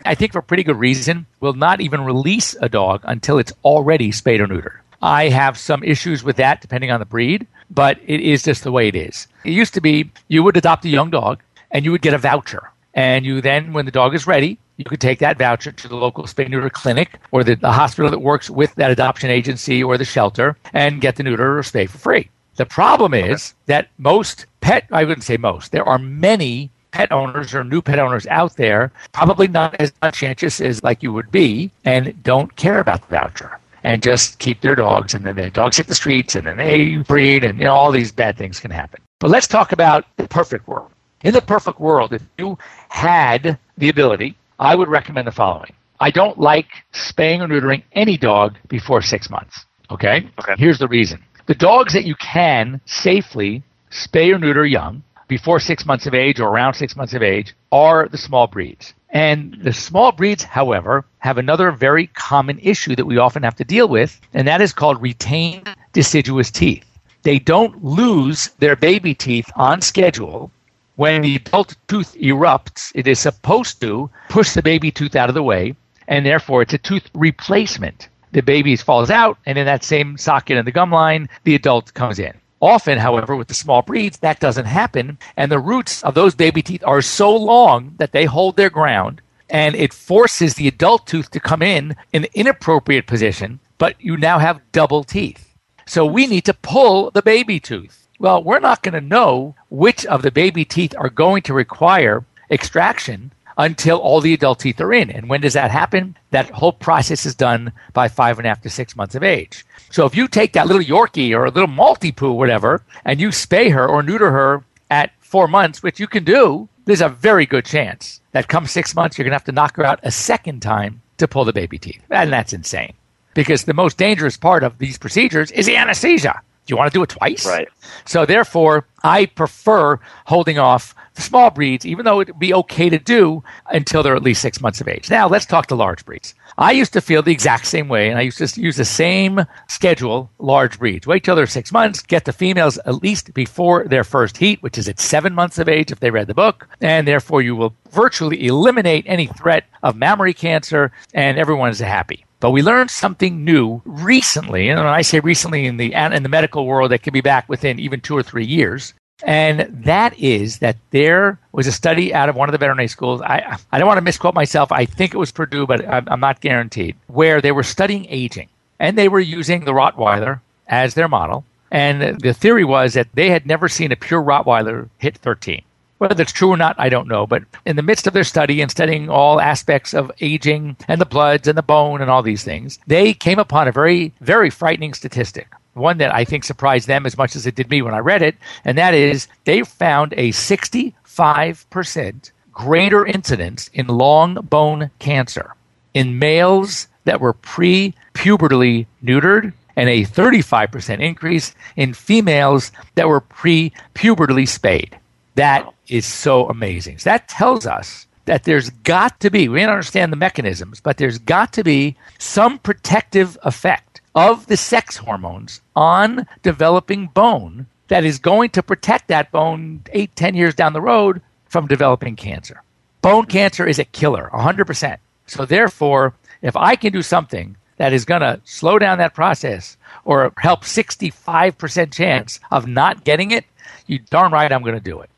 I 0.04 0.14
think 0.14 0.32
for 0.32 0.42
pretty 0.42 0.62
good 0.62 0.78
reason, 0.78 1.26
will 1.40 1.52
not 1.52 1.80
even 1.80 2.04
release 2.04 2.56
a 2.60 2.68
dog 2.68 3.02
until 3.04 3.38
it's 3.38 3.52
already 3.64 4.12
spayed 4.12 4.40
or 4.40 4.46
neutered. 4.46 4.78
I 5.02 5.28
have 5.28 5.58
some 5.58 5.82
issues 5.82 6.22
with 6.22 6.36
that 6.36 6.60
depending 6.60 6.90
on 6.90 7.00
the 7.00 7.06
breed, 7.06 7.46
but 7.70 7.98
it 8.06 8.20
is 8.20 8.44
just 8.44 8.62
the 8.62 8.72
way 8.72 8.88
it 8.88 8.94
is. 8.94 9.26
It 9.44 9.50
used 9.50 9.74
to 9.74 9.80
be 9.80 10.10
you 10.28 10.42
would 10.42 10.56
adopt 10.56 10.84
a 10.84 10.88
young 10.88 11.10
dog 11.10 11.42
and 11.70 11.84
you 11.84 11.90
would 11.90 12.02
get 12.02 12.14
a 12.14 12.18
voucher. 12.18 12.70
And 12.94 13.24
you 13.24 13.40
then, 13.40 13.72
when 13.72 13.86
the 13.86 13.90
dog 13.90 14.14
is 14.14 14.26
ready, 14.26 14.58
you 14.76 14.84
could 14.84 15.00
take 15.00 15.18
that 15.20 15.38
voucher 15.38 15.72
to 15.72 15.88
the 15.88 15.96
local 15.96 16.24
spay 16.24 16.48
neuter 16.48 16.70
clinic 16.70 17.18
or 17.30 17.42
the, 17.42 17.54
the 17.54 17.72
hospital 17.72 18.10
that 18.10 18.20
works 18.20 18.50
with 18.50 18.74
that 18.76 18.90
adoption 18.90 19.30
agency 19.30 19.82
or 19.82 19.98
the 19.98 20.04
shelter 20.04 20.56
and 20.72 21.00
get 21.00 21.16
the 21.16 21.22
neuter 21.22 21.58
or 21.58 21.62
spay 21.62 21.88
for 21.88 21.98
free. 21.98 22.30
The 22.56 22.66
problem 22.66 23.14
is 23.14 23.54
that 23.66 23.88
most 23.98 24.46
pet, 24.60 24.86
I 24.92 25.04
wouldn't 25.04 25.24
say 25.24 25.36
most, 25.36 25.72
there 25.72 25.88
are 25.88 25.98
many 25.98 26.70
pet 26.92 27.10
owners 27.10 27.54
or 27.54 27.64
new 27.64 27.82
pet 27.82 27.98
owners 27.98 28.26
out 28.28 28.56
there, 28.56 28.92
probably 29.12 29.48
not 29.48 29.74
as 29.80 29.90
conscientious 30.00 30.60
as 30.60 30.82
like 30.82 31.02
you 31.02 31.12
would 31.12 31.30
be, 31.32 31.70
and 31.84 32.22
don't 32.22 32.54
care 32.56 32.78
about 32.78 33.00
the 33.02 33.16
voucher 33.16 33.58
and 33.84 34.02
just 34.02 34.38
keep 34.38 34.60
their 34.60 34.76
dogs, 34.76 35.14
and 35.14 35.24
then 35.24 35.36
the 35.36 35.50
dogs 35.50 35.76
hit 35.76 35.88
the 35.88 35.94
streets, 35.94 36.36
and 36.36 36.46
then 36.46 36.56
they 36.56 36.96
breed, 36.96 37.44
and 37.44 37.58
you 37.58 37.64
know 37.64 37.74
all 37.74 37.90
these 37.90 38.12
bad 38.12 38.36
things 38.36 38.60
can 38.60 38.70
happen. 38.70 39.00
But 39.18 39.30
let's 39.30 39.48
talk 39.48 39.72
about 39.72 40.04
the 40.16 40.28
perfect 40.28 40.68
world. 40.68 40.90
In 41.22 41.34
the 41.34 41.42
perfect 41.42 41.80
world, 41.80 42.12
if 42.12 42.22
you 42.38 42.58
had 42.88 43.58
the 43.78 43.88
ability, 43.88 44.36
I 44.58 44.74
would 44.74 44.88
recommend 44.88 45.26
the 45.26 45.32
following. 45.32 45.72
I 46.00 46.10
don't 46.10 46.38
like 46.38 46.66
spaying 46.92 47.42
or 47.42 47.48
neutering 47.48 47.82
any 47.92 48.16
dog 48.16 48.56
before 48.68 49.02
six 49.02 49.30
months. 49.30 49.64
Okay? 49.90 50.28
Okay. 50.38 50.54
Here's 50.58 50.78
the 50.78 50.88
reason. 50.88 51.22
The 51.46 51.54
dogs 51.54 51.92
that 51.92 52.04
you 52.04 52.16
can 52.16 52.80
safely 52.86 53.62
spay 53.90 54.34
or 54.34 54.38
neuter 54.38 54.66
young 54.66 55.02
before 55.32 55.58
six 55.58 55.86
months 55.86 56.06
of 56.06 56.12
age 56.12 56.38
or 56.40 56.48
around 56.50 56.74
six 56.74 56.94
months 56.94 57.14
of 57.14 57.22
age 57.22 57.54
are 57.70 58.06
the 58.06 58.18
small 58.18 58.46
breeds. 58.46 58.92
And 59.08 59.56
the 59.62 59.72
small 59.72 60.12
breeds, 60.12 60.44
however, 60.44 61.06
have 61.20 61.38
another 61.38 61.70
very 61.70 62.08
common 62.08 62.58
issue 62.58 62.94
that 62.96 63.06
we 63.06 63.16
often 63.16 63.42
have 63.42 63.56
to 63.56 63.64
deal 63.64 63.88
with, 63.88 64.20
and 64.34 64.46
that 64.46 64.60
is 64.60 64.74
called 64.74 65.00
retained 65.00 65.74
deciduous 65.94 66.50
teeth. 66.50 66.84
They 67.22 67.38
don't 67.38 67.82
lose 67.82 68.50
their 68.58 68.76
baby 68.76 69.14
teeth 69.14 69.50
on 69.56 69.80
schedule. 69.80 70.50
When 70.96 71.22
the 71.22 71.36
adult 71.36 71.76
tooth 71.88 72.14
erupts, 72.20 72.92
it 72.94 73.06
is 73.06 73.18
supposed 73.18 73.80
to 73.80 74.10
push 74.28 74.52
the 74.52 74.60
baby 74.60 74.90
tooth 74.90 75.16
out 75.16 75.30
of 75.30 75.34
the 75.34 75.42
way, 75.42 75.74
and 76.08 76.26
therefore 76.26 76.60
it's 76.60 76.74
a 76.74 76.78
tooth 76.78 77.08
replacement. 77.14 78.10
The 78.32 78.42
baby 78.42 78.76
falls 78.76 79.08
out, 79.08 79.38
and 79.46 79.56
in 79.56 79.64
that 79.64 79.82
same 79.82 80.18
socket 80.18 80.58
in 80.58 80.66
the 80.66 80.72
gum 80.72 80.90
line, 80.90 81.30
the 81.44 81.54
adult 81.54 81.94
comes 81.94 82.18
in. 82.18 82.34
Often, 82.62 82.98
however, 82.98 83.34
with 83.34 83.48
the 83.48 83.54
small 83.54 83.82
breeds, 83.82 84.18
that 84.20 84.38
doesn't 84.38 84.66
happen, 84.66 85.18
and 85.36 85.50
the 85.50 85.58
roots 85.58 86.00
of 86.04 86.14
those 86.14 86.36
baby 86.36 86.62
teeth 86.62 86.84
are 86.86 87.02
so 87.02 87.34
long 87.36 87.96
that 87.98 88.12
they 88.12 88.24
hold 88.24 88.56
their 88.56 88.70
ground, 88.70 89.20
and 89.50 89.74
it 89.74 89.92
forces 89.92 90.54
the 90.54 90.68
adult 90.68 91.04
tooth 91.08 91.28
to 91.32 91.40
come 91.40 91.60
in 91.60 91.96
in 92.12 92.22
an 92.22 92.30
inappropriate 92.34 93.08
position, 93.08 93.58
but 93.78 93.96
you 93.98 94.16
now 94.16 94.38
have 94.38 94.60
double 94.70 95.02
teeth. 95.02 95.56
So 95.86 96.06
we 96.06 96.28
need 96.28 96.44
to 96.44 96.54
pull 96.54 97.10
the 97.10 97.20
baby 97.20 97.58
tooth. 97.58 98.06
Well, 98.20 98.44
we're 98.44 98.60
not 98.60 98.84
going 98.84 98.94
to 98.94 99.00
know 99.00 99.56
which 99.68 100.06
of 100.06 100.22
the 100.22 100.30
baby 100.30 100.64
teeth 100.64 100.94
are 100.96 101.10
going 101.10 101.42
to 101.42 101.54
require 101.54 102.24
extraction 102.48 103.32
until 103.62 103.98
all 103.98 104.20
the 104.20 104.34
adult 104.34 104.58
teeth 104.58 104.80
are 104.80 104.92
in. 104.92 105.08
And 105.08 105.28
when 105.28 105.40
does 105.40 105.52
that 105.52 105.70
happen? 105.70 106.16
That 106.32 106.50
whole 106.50 106.72
process 106.72 107.24
is 107.24 107.34
done 107.36 107.72
by 107.92 108.08
five 108.08 108.38
and 108.38 108.46
a 108.46 108.48
half 108.48 108.60
to 108.62 108.70
six 108.70 108.96
months 108.96 109.14
of 109.14 109.22
age. 109.22 109.64
So 109.90 110.04
if 110.04 110.16
you 110.16 110.26
take 110.26 110.52
that 110.54 110.66
little 110.66 110.82
Yorkie 110.82 111.32
or 111.32 111.44
a 111.44 111.50
little 111.50 111.68
Maltipoo, 111.68 112.34
whatever, 112.34 112.82
and 113.04 113.20
you 113.20 113.28
spay 113.28 113.72
her 113.72 113.86
or 113.86 114.02
neuter 114.02 114.32
her 114.32 114.64
at 114.90 115.12
four 115.20 115.46
months, 115.46 115.80
which 115.80 116.00
you 116.00 116.08
can 116.08 116.24
do, 116.24 116.68
there's 116.86 117.00
a 117.00 117.08
very 117.08 117.46
good 117.46 117.64
chance 117.64 118.20
that 118.32 118.48
come 118.48 118.66
six 118.66 118.96
months, 118.96 119.16
you're 119.16 119.24
going 119.24 119.30
to 119.30 119.36
have 119.36 119.44
to 119.44 119.52
knock 119.52 119.76
her 119.76 119.84
out 119.84 120.00
a 120.02 120.10
second 120.10 120.60
time 120.60 121.00
to 121.18 121.28
pull 121.28 121.44
the 121.44 121.52
baby 121.52 121.78
teeth. 121.78 122.02
And 122.10 122.32
that's 122.32 122.52
insane. 122.52 122.94
Because 123.34 123.64
the 123.64 123.74
most 123.74 123.96
dangerous 123.96 124.36
part 124.36 124.64
of 124.64 124.78
these 124.78 124.98
procedures 124.98 125.52
is 125.52 125.66
the 125.66 125.76
anesthesia. 125.76 126.42
Do 126.66 126.72
you 126.72 126.76
want 126.76 126.92
to 126.92 126.96
do 126.96 127.02
it 127.02 127.08
twice? 127.08 127.44
Right. 127.44 127.68
So 128.04 128.24
therefore, 128.24 128.86
I 129.02 129.26
prefer 129.26 129.98
holding 130.26 130.58
off 130.58 130.94
the 131.14 131.22
small 131.22 131.50
breeds, 131.50 131.84
even 131.84 132.04
though 132.04 132.20
it'd 132.20 132.38
be 132.38 132.54
okay 132.54 132.88
to 132.88 132.98
do 132.98 133.42
until 133.66 134.02
they're 134.02 134.14
at 134.14 134.22
least 134.22 134.40
six 134.40 134.60
months 134.60 134.80
of 134.80 134.86
age. 134.86 135.10
Now 135.10 135.28
let's 135.28 135.44
talk 135.44 135.66
to 135.66 135.74
large 135.74 136.04
breeds. 136.04 136.34
I 136.58 136.72
used 136.72 136.92
to 136.92 137.00
feel 137.00 137.22
the 137.22 137.32
exact 137.32 137.66
same 137.66 137.88
way, 137.88 138.08
and 138.08 138.18
I 138.18 138.22
used 138.22 138.38
to 138.38 138.60
use 138.60 138.76
the 138.76 138.84
same 138.84 139.40
schedule, 139.68 140.30
large 140.38 140.78
breeds. 140.78 141.06
Wait 141.06 141.24
till 141.24 141.34
they're 141.34 141.46
six 141.46 141.72
months, 141.72 142.00
get 142.00 142.26
the 142.26 142.32
females 142.32 142.78
at 142.86 143.02
least 143.02 143.34
before 143.34 143.84
their 143.84 144.04
first 144.04 144.36
heat, 144.36 144.62
which 144.62 144.78
is 144.78 144.88
at 144.88 145.00
seven 145.00 145.34
months 145.34 145.58
of 145.58 145.68
age 145.68 145.90
if 145.90 146.00
they 146.00 146.10
read 146.10 146.28
the 146.28 146.34
book, 146.34 146.68
and 146.80 147.08
therefore 147.08 147.42
you 147.42 147.56
will 147.56 147.74
virtually 147.90 148.46
eliminate 148.46 149.04
any 149.08 149.26
threat 149.26 149.64
of 149.82 149.96
mammary 149.96 150.34
cancer, 150.34 150.92
and 151.12 151.38
everyone 151.38 151.70
is 151.70 151.80
happy. 151.80 152.24
But 152.42 152.50
we 152.50 152.60
learned 152.60 152.90
something 152.90 153.44
new 153.44 153.82
recently, 153.84 154.68
and 154.68 154.80
when 154.80 154.88
I 154.88 155.02
say 155.02 155.20
recently 155.20 155.64
in 155.64 155.76
the 155.76 155.94
in 155.94 156.24
the 156.24 156.28
medical 156.28 156.66
world, 156.66 156.90
that 156.90 157.04
could 157.04 157.12
be 157.12 157.20
back 157.20 157.48
within 157.48 157.78
even 157.78 158.00
two 158.00 158.16
or 158.16 158.22
three 158.24 158.44
years. 158.44 158.94
And 159.22 159.60
that 159.84 160.18
is 160.18 160.58
that 160.58 160.76
there 160.90 161.38
was 161.52 161.68
a 161.68 161.72
study 161.72 162.12
out 162.12 162.28
of 162.28 162.34
one 162.34 162.48
of 162.48 162.52
the 162.52 162.58
veterinary 162.58 162.88
schools. 162.88 163.20
I, 163.22 163.56
I 163.70 163.78
don't 163.78 163.86
want 163.86 163.98
to 163.98 164.02
misquote 164.02 164.34
myself. 164.34 164.72
I 164.72 164.86
think 164.86 165.14
it 165.14 165.18
was 165.18 165.30
Purdue, 165.30 165.68
but 165.68 165.88
I'm, 165.88 166.08
I'm 166.08 166.18
not 166.18 166.40
guaranteed. 166.40 166.96
Where 167.06 167.40
they 167.40 167.52
were 167.52 167.62
studying 167.62 168.06
aging, 168.08 168.48
and 168.80 168.98
they 168.98 169.06
were 169.06 169.20
using 169.20 169.64
the 169.64 169.70
Rottweiler 169.70 170.40
as 170.66 170.94
their 170.94 171.06
model. 171.06 171.44
And 171.70 172.20
the 172.20 172.34
theory 172.34 172.64
was 172.64 172.94
that 172.94 173.06
they 173.14 173.30
had 173.30 173.46
never 173.46 173.68
seen 173.68 173.92
a 173.92 173.96
pure 173.96 174.20
Rottweiler 174.20 174.88
hit 174.98 175.16
13. 175.16 175.62
Whether 176.02 176.22
it's 176.22 176.32
true 176.32 176.50
or 176.50 176.56
not, 176.56 176.74
I 176.80 176.88
don't 176.88 177.06
know. 177.06 177.28
But 177.28 177.44
in 177.64 177.76
the 177.76 177.82
midst 177.82 178.08
of 178.08 178.12
their 178.12 178.24
study 178.24 178.60
and 178.60 178.68
studying 178.68 179.08
all 179.08 179.40
aspects 179.40 179.94
of 179.94 180.10
aging 180.20 180.76
and 180.88 181.00
the 181.00 181.06
bloods 181.06 181.46
and 181.46 181.56
the 181.56 181.62
bone 181.62 182.02
and 182.02 182.10
all 182.10 182.24
these 182.24 182.42
things, 182.42 182.80
they 182.88 183.14
came 183.14 183.38
upon 183.38 183.68
a 183.68 183.72
very, 183.72 184.12
very 184.20 184.50
frightening 184.50 184.94
statistic. 184.94 185.46
One 185.74 185.98
that 185.98 186.12
I 186.12 186.24
think 186.24 186.42
surprised 186.42 186.88
them 186.88 187.06
as 187.06 187.16
much 187.16 187.36
as 187.36 187.46
it 187.46 187.54
did 187.54 187.70
me 187.70 187.82
when 187.82 187.94
I 187.94 187.98
read 187.98 188.20
it, 188.20 188.34
and 188.64 188.76
that 188.78 188.94
is 188.94 189.28
they 189.44 189.62
found 189.62 190.12
a 190.14 190.30
65% 190.30 192.32
greater 192.52 193.06
incidence 193.06 193.70
in 193.72 193.86
long 193.86 194.34
bone 194.34 194.90
cancer 194.98 195.54
in 195.94 196.18
males 196.18 196.88
that 197.04 197.20
were 197.20 197.32
pre 197.32 197.94
pubertally 198.14 198.86
neutered 199.04 199.52
and 199.76 199.88
a 199.88 200.04
35% 200.04 200.98
increase 200.98 201.54
in 201.76 201.94
females 201.94 202.72
that 202.96 203.06
were 203.06 203.20
pre 203.20 203.72
pubertally 203.94 204.48
spayed. 204.48 204.98
That 205.36 205.72
is 205.92 206.06
so 206.06 206.48
amazing. 206.48 206.98
So 206.98 207.10
that 207.10 207.28
tells 207.28 207.66
us 207.66 208.06
that 208.24 208.44
there's 208.44 208.70
got 208.70 209.20
to 209.20 209.30
be, 209.30 209.48
we 209.48 209.60
don't 209.60 209.70
understand 209.70 210.10
the 210.10 210.16
mechanisms, 210.16 210.80
but 210.80 210.96
there's 210.96 211.18
got 211.18 211.52
to 211.52 211.62
be 211.62 211.96
some 212.18 212.58
protective 212.58 213.36
effect 213.42 214.00
of 214.14 214.46
the 214.46 214.56
sex 214.56 214.96
hormones 214.96 215.60
on 215.76 216.26
developing 216.42 217.08
bone 217.08 217.66
that 217.88 218.04
is 218.04 218.18
going 218.18 218.50
to 218.50 218.62
protect 218.62 219.08
that 219.08 219.30
bone 219.32 219.82
eight, 219.92 220.14
ten 220.16 220.34
years 220.34 220.54
down 220.54 220.72
the 220.72 220.80
road 220.80 221.20
from 221.46 221.66
developing 221.66 222.16
cancer. 222.16 222.62
Bone 223.02 223.26
cancer 223.26 223.66
is 223.66 223.78
a 223.78 223.84
killer, 223.84 224.30
100%. 224.32 224.96
So 225.26 225.44
therefore, 225.44 226.14
if 226.40 226.56
I 226.56 226.76
can 226.76 226.92
do 226.92 227.02
something 227.02 227.56
that 227.76 227.92
is 227.92 228.04
going 228.04 228.20
to 228.20 228.40
slow 228.44 228.78
down 228.78 228.98
that 228.98 229.14
process 229.14 229.76
or 230.04 230.32
help 230.38 230.62
65% 230.62 231.92
chance 231.92 232.40
of 232.50 232.66
not 232.66 233.04
getting 233.04 233.30
it, 233.30 233.44
you 233.86 233.98
darn 233.98 234.32
right 234.32 234.50
I'm 234.50 234.62
going 234.62 234.74
to 234.74 234.80
do 234.80 235.00
it. 235.00 235.10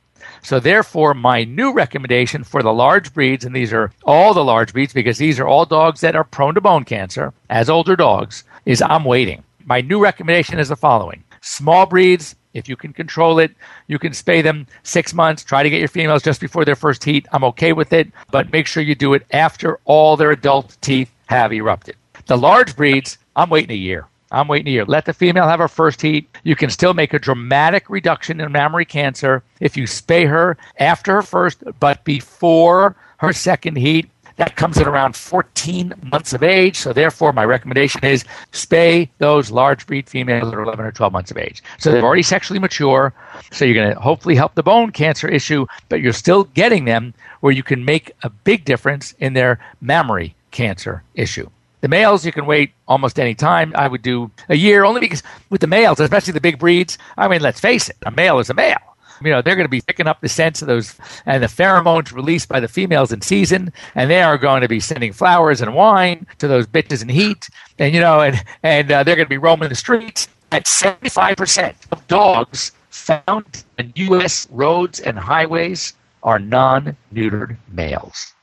So 0.44 0.60
therefore, 0.60 1.14
my 1.14 1.44
new 1.44 1.72
recommendation 1.72 2.44
for 2.44 2.62
the 2.62 2.72
large 2.72 3.14
breeds, 3.14 3.46
and 3.46 3.56
these 3.56 3.72
are 3.72 3.90
all 4.04 4.34
the 4.34 4.44
large 4.44 4.74
breeds 4.74 4.92
because 4.92 5.16
these 5.16 5.40
are 5.40 5.48
all 5.48 5.64
dogs 5.64 6.02
that 6.02 6.14
are 6.14 6.22
prone 6.22 6.54
to 6.54 6.60
bone 6.60 6.84
cancer 6.84 7.32
as 7.48 7.70
older 7.70 7.96
dogs, 7.96 8.44
is 8.66 8.82
I'm 8.82 9.04
waiting. 9.04 9.42
My 9.64 9.80
new 9.80 10.02
recommendation 10.02 10.58
is 10.58 10.68
the 10.68 10.76
following. 10.76 11.24
Small 11.40 11.86
breeds, 11.86 12.36
if 12.52 12.68
you 12.68 12.76
can 12.76 12.92
control 12.92 13.38
it, 13.38 13.52
you 13.86 13.98
can 13.98 14.12
spay 14.12 14.42
them 14.42 14.66
six 14.82 15.14
months. 15.14 15.42
Try 15.42 15.62
to 15.62 15.70
get 15.70 15.78
your 15.78 15.88
females 15.88 16.22
just 16.22 16.42
before 16.42 16.66
their 16.66 16.76
first 16.76 17.02
heat. 17.02 17.26
I'm 17.32 17.44
okay 17.44 17.72
with 17.72 17.94
it, 17.94 18.08
but 18.30 18.52
make 18.52 18.66
sure 18.66 18.82
you 18.82 18.94
do 18.94 19.14
it 19.14 19.24
after 19.30 19.78
all 19.86 20.14
their 20.14 20.30
adult 20.30 20.76
teeth 20.82 21.10
have 21.26 21.54
erupted. 21.54 21.96
The 22.26 22.36
large 22.36 22.76
breeds, 22.76 23.16
I'm 23.34 23.48
waiting 23.48 23.70
a 23.70 23.80
year. 23.80 24.08
I'm 24.34 24.48
waiting 24.48 24.68
a 24.68 24.70
year. 24.70 24.84
Let 24.84 25.04
the 25.04 25.12
female 25.12 25.46
have 25.46 25.60
her 25.60 25.68
first 25.68 26.02
heat. 26.02 26.28
You 26.42 26.56
can 26.56 26.70
still 26.70 26.92
make 26.92 27.14
a 27.14 27.18
dramatic 27.18 27.88
reduction 27.88 28.40
in 28.40 28.50
mammary 28.52 28.84
cancer 28.84 29.42
if 29.60 29.76
you 29.76 29.84
spay 29.84 30.28
her 30.28 30.56
after 30.78 31.14
her 31.14 31.22
first, 31.22 31.62
but 31.80 32.04
before 32.04 32.96
her 33.18 33.32
second 33.32 33.76
heat. 33.76 34.10
That 34.36 34.56
comes 34.56 34.78
at 34.78 34.88
around 34.88 35.14
14 35.14 35.94
months 36.10 36.32
of 36.32 36.42
age. 36.42 36.76
So, 36.76 36.92
therefore, 36.92 37.32
my 37.32 37.44
recommendation 37.44 38.04
is 38.04 38.24
spay 38.50 39.08
those 39.18 39.52
large 39.52 39.86
breed 39.86 40.08
females 40.08 40.50
that 40.50 40.56
are 40.56 40.62
11 40.62 40.84
or 40.84 40.90
12 40.90 41.12
months 41.12 41.30
of 41.30 41.38
age. 41.38 41.62
So, 41.78 41.92
they're 41.92 42.02
already 42.02 42.24
sexually 42.24 42.58
mature. 42.58 43.14
So, 43.52 43.64
you're 43.64 43.76
going 43.76 43.94
to 43.94 44.00
hopefully 44.00 44.34
help 44.34 44.56
the 44.56 44.64
bone 44.64 44.90
cancer 44.90 45.28
issue, 45.28 45.66
but 45.88 46.00
you're 46.00 46.12
still 46.12 46.44
getting 46.44 46.84
them 46.84 47.14
where 47.40 47.52
you 47.52 47.62
can 47.62 47.84
make 47.84 48.10
a 48.24 48.30
big 48.30 48.64
difference 48.64 49.14
in 49.20 49.34
their 49.34 49.60
mammary 49.80 50.34
cancer 50.50 51.04
issue. 51.14 51.48
The 51.84 51.88
males, 51.88 52.24
you 52.24 52.32
can 52.32 52.46
wait 52.46 52.72
almost 52.88 53.20
any 53.20 53.34
time. 53.34 53.74
I 53.76 53.88
would 53.88 54.00
do 54.00 54.30
a 54.48 54.56
year 54.56 54.84
only 54.84 55.02
because 55.02 55.22
with 55.50 55.60
the 55.60 55.66
males, 55.66 56.00
especially 56.00 56.32
the 56.32 56.40
big 56.40 56.58
breeds, 56.58 56.96
I 57.18 57.28
mean, 57.28 57.42
let's 57.42 57.60
face 57.60 57.90
it, 57.90 57.98
a 58.06 58.10
male 58.10 58.38
is 58.38 58.48
a 58.48 58.54
male. 58.54 58.78
You 59.22 59.30
know, 59.30 59.42
they're 59.42 59.54
going 59.54 59.66
to 59.66 59.70
be 59.70 59.82
picking 59.82 60.06
up 60.06 60.22
the 60.22 60.30
scents 60.30 60.62
of 60.62 60.68
those 60.68 60.94
and 61.26 61.42
the 61.42 61.46
pheromones 61.46 62.10
released 62.10 62.48
by 62.48 62.58
the 62.58 62.68
females 62.68 63.12
in 63.12 63.20
season, 63.20 63.70
and 63.94 64.10
they 64.10 64.22
are 64.22 64.38
going 64.38 64.62
to 64.62 64.66
be 64.68 64.80
sending 64.80 65.12
flowers 65.12 65.60
and 65.60 65.74
wine 65.74 66.26
to 66.38 66.48
those 66.48 66.66
bitches 66.66 67.02
in 67.02 67.10
heat, 67.10 67.50
and 67.78 67.94
you 67.94 68.00
know, 68.00 68.22
and 68.22 68.42
and 68.62 68.90
uh, 68.90 69.02
they're 69.02 69.16
going 69.16 69.26
to 69.26 69.28
be 69.28 69.36
roaming 69.36 69.68
the 69.68 69.74
streets. 69.74 70.26
At 70.52 70.66
seventy 70.66 71.10
five 71.10 71.36
percent 71.36 71.76
of 71.92 72.08
dogs 72.08 72.72
found 72.88 73.62
in 73.78 73.92
U.S. 73.96 74.48
roads 74.50 75.00
and 75.00 75.18
highways 75.18 75.92
are 76.22 76.38
non 76.38 76.96
neutered 77.12 77.58
males. 77.68 78.33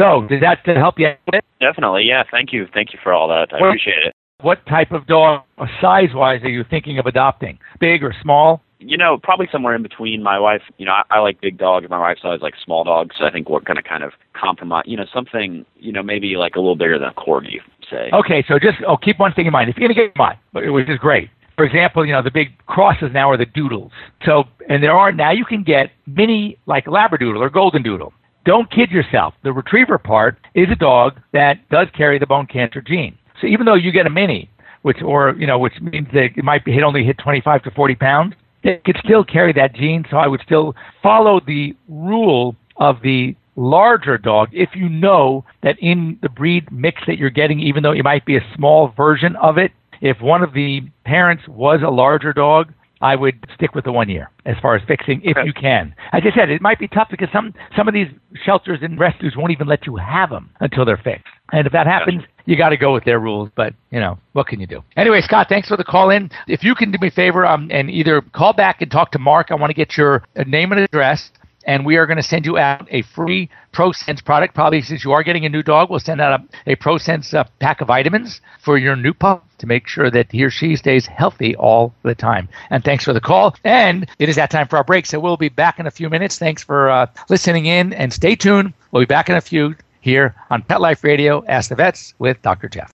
So, 0.00 0.26
did 0.28 0.42
that 0.42 0.64
help 0.64 0.98
you? 0.98 1.08
Out 1.08 1.18
with? 1.30 1.44
Definitely, 1.60 2.04
yeah. 2.04 2.22
Thank 2.30 2.54
you, 2.54 2.66
thank 2.72 2.94
you 2.94 2.98
for 3.02 3.12
all 3.12 3.28
that. 3.28 3.52
I 3.52 3.60
Well- 3.60 3.70
appreciate 3.70 4.06
it. 4.06 4.14
What 4.40 4.64
type 4.64 4.90
of 4.92 5.06
dog, 5.06 5.42
size 5.82 6.14
wise, 6.14 6.42
are 6.42 6.48
you 6.48 6.64
thinking 6.64 6.98
of 6.98 7.04
adopting? 7.04 7.58
Big 7.78 8.02
or 8.02 8.14
small? 8.22 8.62
You 8.78 8.96
know, 8.96 9.18
probably 9.22 9.46
somewhere 9.52 9.74
in 9.74 9.82
between. 9.82 10.22
My 10.22 10.38
wife, 10.38 10.62
you 10.78 10.86
know, 10.86 10.92
I, 10.92 11.02
I 11.10 11.18
like 11.18 11.42
big 11.42 11.58
dogs. 11.58 11.86
My 11.90 11.98
wife's 11.98 12.22
always 12.24 12.40
like 12.40 12.54
small 12.64 12.82
dogs. 12.82 13.14
So 13.18 13.26
I 13.26 13.30
think 13.30 13.50
we're 13.50 13.60
going 13.60 13.76
to 13.76 13.82
kind 13.82 14.02
of 14.02 14.12
compromise. 14.32 14.84
You 14.86 14.96
know, 14.96 15.04
something, 15.12 15.66
you 15.76 15.92
know, 15.92 16.02
maybe 16.02 16.36
like 16.36 16.56
a 16.56 16.58
little 16.58 16.74
bigger 16.74 16.98
than 16.98 17.08
a 17.08 17.12
corgi, 17.12 17.60
say. 17.90 18.08
Okay, 18.14 18.42
so 18.48 18.58
just 18.58 18.78
oh, 18.88 18.96
keep 18.96 19.18
one 19.18 19.34
thing 19.34 19.44
in 19.44 19.52
mind. 19.52 19.68
If 19.68 19.76
you're 19.76 19.86
going 19.86 19.94
to 19.94 20.06
get 20.06 20.18
one, 20.18 20.38
which 20.72 20.88
is 20.88 20.96
great. 20.96 21.28
For 21.56 21.66
example, 21.66 22.06
you 22.06 22.14
know 22.14 22.22
the 22.22 22.30
big 22.30 22.56
crosses 22.64 23.10
now 23.12 23.30
are 23.30 23.36
the 23.36 23.44
doodles. 23.44 23.92
So, 24.24 24.44
and 24.70 24.82
there 24.82 24.96
are 24.96 25.12
now 25.12 25.32
you 25.32 25.44
can 25.44 25.62
get 25.62 25.90
mini 26.06 26.56
like 26.64 26.86
labradoodle 26.86 27.38
or 27.38 27.50
golden 27.50 27.82
doodle. 27.82 28.14
Don't 28.44 28.70
kid 28.70 28.90
yourself. 28.90 29.34
The 29.42 29.52
retriever 29.52 29.98
part 29.98 30.38
is 30.54 30.68
a 30.70 30.76
dog 30.76 31.20
that 31.32 31.68
does 31.68 31.88
carry 31.96 32.18
the 32.18 32.26
bone 32.26 32.46
cancer 32.46 32.80
gene. 32.80 33.16
So 33.40 33.46
even 33.46 33.66
though 33.66 33.74
you 33.74 33.92
get 33.92 34.06
a 34.06 34.10
mini, 34.10 34.50
which 34.82 35.02
or 35.02 35.34
you 35.38 35.46
know 35.46 35.58
which 35.58 35.74
means 35.80 36.08
that 36.12 36.30
it 36.36 36.44
might 36.44 36.66
hit 36.66 36.82
only 36.82 37.04
hit 37.04 37.18
25 37.18 37.62
to 37.64 37.70
40 37.70 37.94
pounds, 37.96 38.34
it 38.62 38.84
could 38.84 38.96
still 39.04 39.24
carry 39.24 39.52
that 39.54 39.74
gene. 39.74 40.04
So 40.10 40.16
I 40.16 40.26
would 40.26 40.40
still 40.44 40.74
follow 41.02 41.40
the 41.46 41.76
rule 41.88 42.56
of 42.76 43.02
the 43.02 43.36
larger 43.56 44.16
dog 44.16 44.48
if 44.52 44.70
you 44.74 44.88
know 44.88 45.44
that 45.62 45.78
in 45.80 46.18
the 46.22 46.28
breed 46.28 46.70
mix 46.72 47.02
that 47.06 47.18
you're 47.18 47.30
getting, 47.30 47.60
even 47.60 47.82
though 47.82 47.92
it 47.92 48.04
might 48.04 48.24
be 48.24 48.36
a 48.36 48.54
small 48.56 48.88
version 48.96 49.36
of 49.36 49.58
it, 49.58 49.72
if 50.00 50.20
one 50.20 50.42
of 50.42 50.54
the 50.54 50.80
parents 51.04 51.46
was 51.46 51.80
a 51.84 51.90
larger 51.90 52.32
dog, 52.32 52.72
I 53.00 53.16
would 53.16 53.46
stick 53.54 53.74
with 53.74 53.84
the 53.84 53.92
one 53.92 54.08
year 54.08 54.30
as 54.44 54.56
far 54.60 54.74
as 54.76 54.82
fixing 54.86 55.22
if 55.22 55.36
Okay. 55.36 55.46
you 55.46 55.52
can. 55.52 55.94
As 56.12 56.22
I 56.24 56.34
said, 56.36 56.50
it 56.50 56.60
might 56.60 56.78
be 56.78 56.88
tough 56.88 57.08
because 57.10 57.28
some 57.32 57.54
some 57.76 57.88
of 57.88 57.94
these 57.94 58.08
shelters 58.44 58.80
and 58.82 58.98
rescues 58.98 59.34
won't 59.36 59.52
even 59.52 59.66
let 59.66 59.86
you 59.86 59.96
have 59.96 60.30
them 60.30 60.50
until 60.60 60.84
they're 60.84 60.96
fixed. 60.98 61.24
And 61.52 61.66
if 61.66 61.72
that 61.72 61.86
happens, 61.86 62.22
you 62.46 62.56
got 62.56 62.68
to 62.70 62.76
go 62.76 62.92
with 62.92 63.04
their 63.04 63.18
rules. 63.18 63.50
But 63.56 63.74
you 63.90 64.00
know, 64.00 64.18
what 64.32 64.46
can 64.48 64.60
you 64.60 64.66
do? 64.66 64.82
Anyway, 64.96 65.20
Scott, 65.22 65.48
thanks 65.48 65.68
for 65.68 65.76
the 65.76 65.84
call 65.84 66.10
in. 66.10 66.30
If 66.46 66.62
you 66.62 66.74
can 66.74 66.90
do 66.90 66.98
me 67.00 67.08
a 67.08 67.10
favor 67.10 67.46
um, 67.46 67.68
and 67.70 67.90
either 67.90 68.20
call 68.20 68.52
back 68.52 68.82
and 68.82 68.90
talk 68.90 69.12
to 69.12 69.18
Mark, 69.18 69.50
I 69.50 69.54
want 69.54 69.70
to 69.70 69.74
get 69.74 69.96
your 69.96 70.22
uh, 70.36 70.44
name 70.46 70.72
and 70.72 70.80
address. 70.82 71.30
and 71.66 71.84
we 71.84 71.96
are 71.96 72.06
going 72.06 72.16
to 72.16 72.22
send 72.22 72.46
you 72.46 72.56
out 72.58 72.86
a 72.90 73.02
free 73.02 73.48
ProSense 73.74 74.24
product. 74.24 74.54
Probably 74.54 74.80
since 74.82 75.04
you 75.04 75.12
are 75.12 75.22
getting 75.22 75.44
a 75.44 75.48
new 75.48 75.62
dog, 75.62 75.90
we'll 75.90 76.00
send 76.00 76.20
out 76.20 76.40
a, 76.66 76.72
a 76.72 76.76
ProSense 76.76 77.34
uh, 77.34 77.44
pack 77.60 77.80
of 77.82 77.88
vitamins 77.88 78.40
for 78.64 78.78
your 78.78 78.96
new 78.96 79.12
pup 79.12 79.44
to 79.60 79.66
make 79.66 79.86
sure 79.86 80.10
that 80.10 80.30
he 80.32 80.42
or 80.42 80.50
she 80.50 80.76
stays 80.76 81.06
healthy 81.06 81.54
all 81.56 81.94
the 82.02 82.14
time. 82.14 82.48
And 82.70 82.84
thanks 82.84 83.04
for 83.04 83.12
the 83.12 83.20
call. 83.20 83.54
And 83.64 84.08
it 84.18 84.28
is 84.28 84.36
that 84.36 84.50
time 84.50 84.68
for 84.68 84.76
our 84.76 84.84
break, 84.84 85.06
so 85.06 85.20
we'll 85.20 85.36
be 85.36 85.48
back 85.48 85.78
in 85.78 85.86
a 85.86 85.90
few 85.90 86.10
minutes. 86.10 86.38
Thanks 86.38 86.62
for 86.62 86.90
uh, 86.90 87.06
listening 87.28 87.66
in, 87.66 87.92
and 87.92 88.12
stay 88.12 88.34
tuned. 88.34 88.72
We'll 88.90 89.02
be 89.02 89.06
back 89.06 89.28
in 89.28 89.36
a 89.36 89.40
few 89.40 89.76
here 90.00 90.34
on 90.50 90.62
Pet 90.62 90.80
Life 90.80 91.04
Radio. 91.04 91.44
Ask 91.46 91.68
the 91.68 91.76
Vets 91.76 92.14
with 92.18 92.40
Dr. 92.42 92.68
Jeff. 92.68 92.90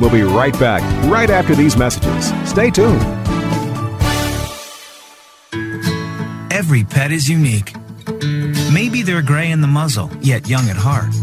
We'll 0.00 0.10
be 0.10 0.22
right 0.22 0.58
back 0.58 0.82
right 1.08 1.30
after 1.30 1.54
these 1.54 1.76
messages. 1.76 2.32
Stay 2.48 2.70
tuned. 2.70 3.00
Every 6.52 6.84
pet 6.84 7.12
is 7.12 7.28
unique. 7.28 7.74
Maybe 8.72 9.02
they're 9.02 9.22
gray 9.22 9.50
in 9.50 9.60
the 9.60 9.68
muzzle, 9.68 10.10
yet 10.20 10.48
young 10.48 10.68
at 10.68 10.76
heart. 10.76 11.14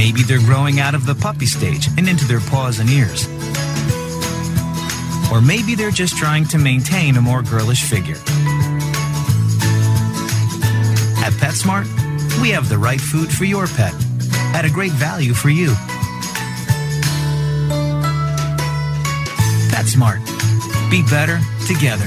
Maybe 0.00 0.22
they're 0.22 0.38
growing 0.38 0.80
out 0.80 0.94
of 0.94 1.04
the 1.04 1.14
puppy 1.14 1.44
stage 1.44 1.86
and 1.98 2.08
into 2.08 2.24
their 2.24 2.40
paws 2.40 2.78
and 2.78 2.88
ears. 2.88 3.26
Or 5.30 5.42
maybe 5.42 5.74
they're 5.74 5.90
just 5.90 6.16
trying 6.16 6.46
to 6.46 6.56
maintain 6.56 7.18
a 7.18 7.20
more 7.20 7.42
girlish 7.42 7.82
figure. 7.82 8.16
At 11.22 11.34
PetSmart, 11.34 11.84
we 12.40 12.48
have 12.48 12.70
the 12.70 12.78
right 12.78 12.98
food 12.98 13.30
for 13.30 13.44
your 13.44 13.66
pet 13.66 13.92
at 14.54 14.64
a 14.64 14.70
great 14.70 14.92
value 14.92 15.34
for 15.34 15.50
you. 15.50 15.68
PetSmart. 19.68 20.24
Be 20.90 21.02
better 21.10 21.38
together. 21.66 22.06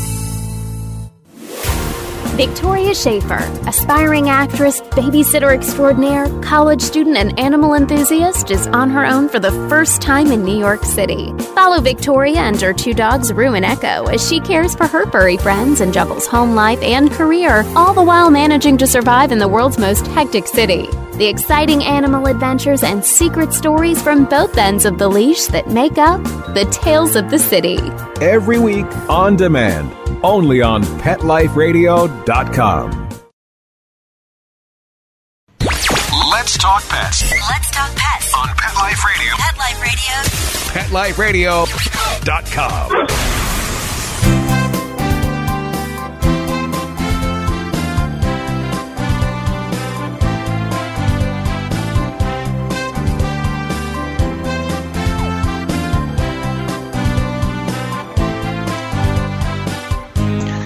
Victoria 2.47 2.95
Schaefer, 2.95 3.37
aspiring 3.67 4.27
actress, 4.27 4.81
babysitter 4.81 5.53
extraordinaire, 5.53 6.27
college 6.41 6.81
student, 6.81 7.15
and 7.15 7.39
animal 7.39 7.75
enthusiast, 7.75 8.49
is 8.49 8.65
on 8.69 8.89
her 8.89 9.05
own 9.05 9.29
for 9.29 9.37
the 9.37 9.51
first 9.69 10.01
time 10.01 10.31
in 10.31 10.43
New 10.43 10.57
York 10.57 10.83
City. 10.83 11.31
Follow 11.53 11.79
Victoria 11.79 12.39
and 12.39 12.59
her 12.59 12.73
two 12.73 12.95
dogs, 12.95 13.31
Rue 13.31 13.53
and 13.53 13.63
Echo, 13.63 14.05
as 14.05 14.27
she 14.27 14.39
cares 14.39 14.73
for 14.73 14.87
her 14.87 15.05
furry 15.11 15.37
friends 15.37 15.81
and 15.81 15.93
juggles 15.93 16.25
home 16.25 16.55
life 16.55 16.81
and 16.81 17.11
career, 17.11 17.63
all 17.75 17.93
the 17.93 18.01
while 18.01 18.31
managing 18.31 18.75
to 18.79 18.87
survive 18.87 19.31
in 19.31 19.37
the 19.37 19.47
world's 19.47 19.77
most 19.77 20.07
hectic 20.07 20.47
city. 20.47 20.89
The 21.13 21.27
exciting 21.27 21.83
animal 21.83 22.25
adventures 22.27 22.83
and 22.83 23.03
secret 23.05 23.51
stories 23.53 24.01
from 24.01 24.25
both 24.25 24.57
ends 24.57 24.85
of 24.85 24.97
the 24.97 25.07
leash 25.09 25.45
that 25.47 25.67
make 25.67 25.97
up 25.97 26.23
the 26.53 26.65
Tales 26.71 27.15
of 27.15 27.29
the 27.29 27.37
City. 27.39 27.77
Every 28.21 28.59
week 28.59 28.85
on 29.09 29.35
demand, 29.35 29.91
only 30.23 30.61
on 30.61 30.83
PetLifeRadio.com. 30.83 33.09
Let's 36.31 36.57
talk 36.57 36.81
pets 36.89 37.29
Let's 37.31 37.69
talk 37.71 37.91
pets. 37.95 38.33
on 38.35 38.47
Pet 38.57 38.75
Life 38.75 39.05
Radio. 39.05 39.33
Pet 40.73 40.91
Life 40.91 41.17
Radio. 41.19 41.65
PetLifeRadio.com. 41.65 43.50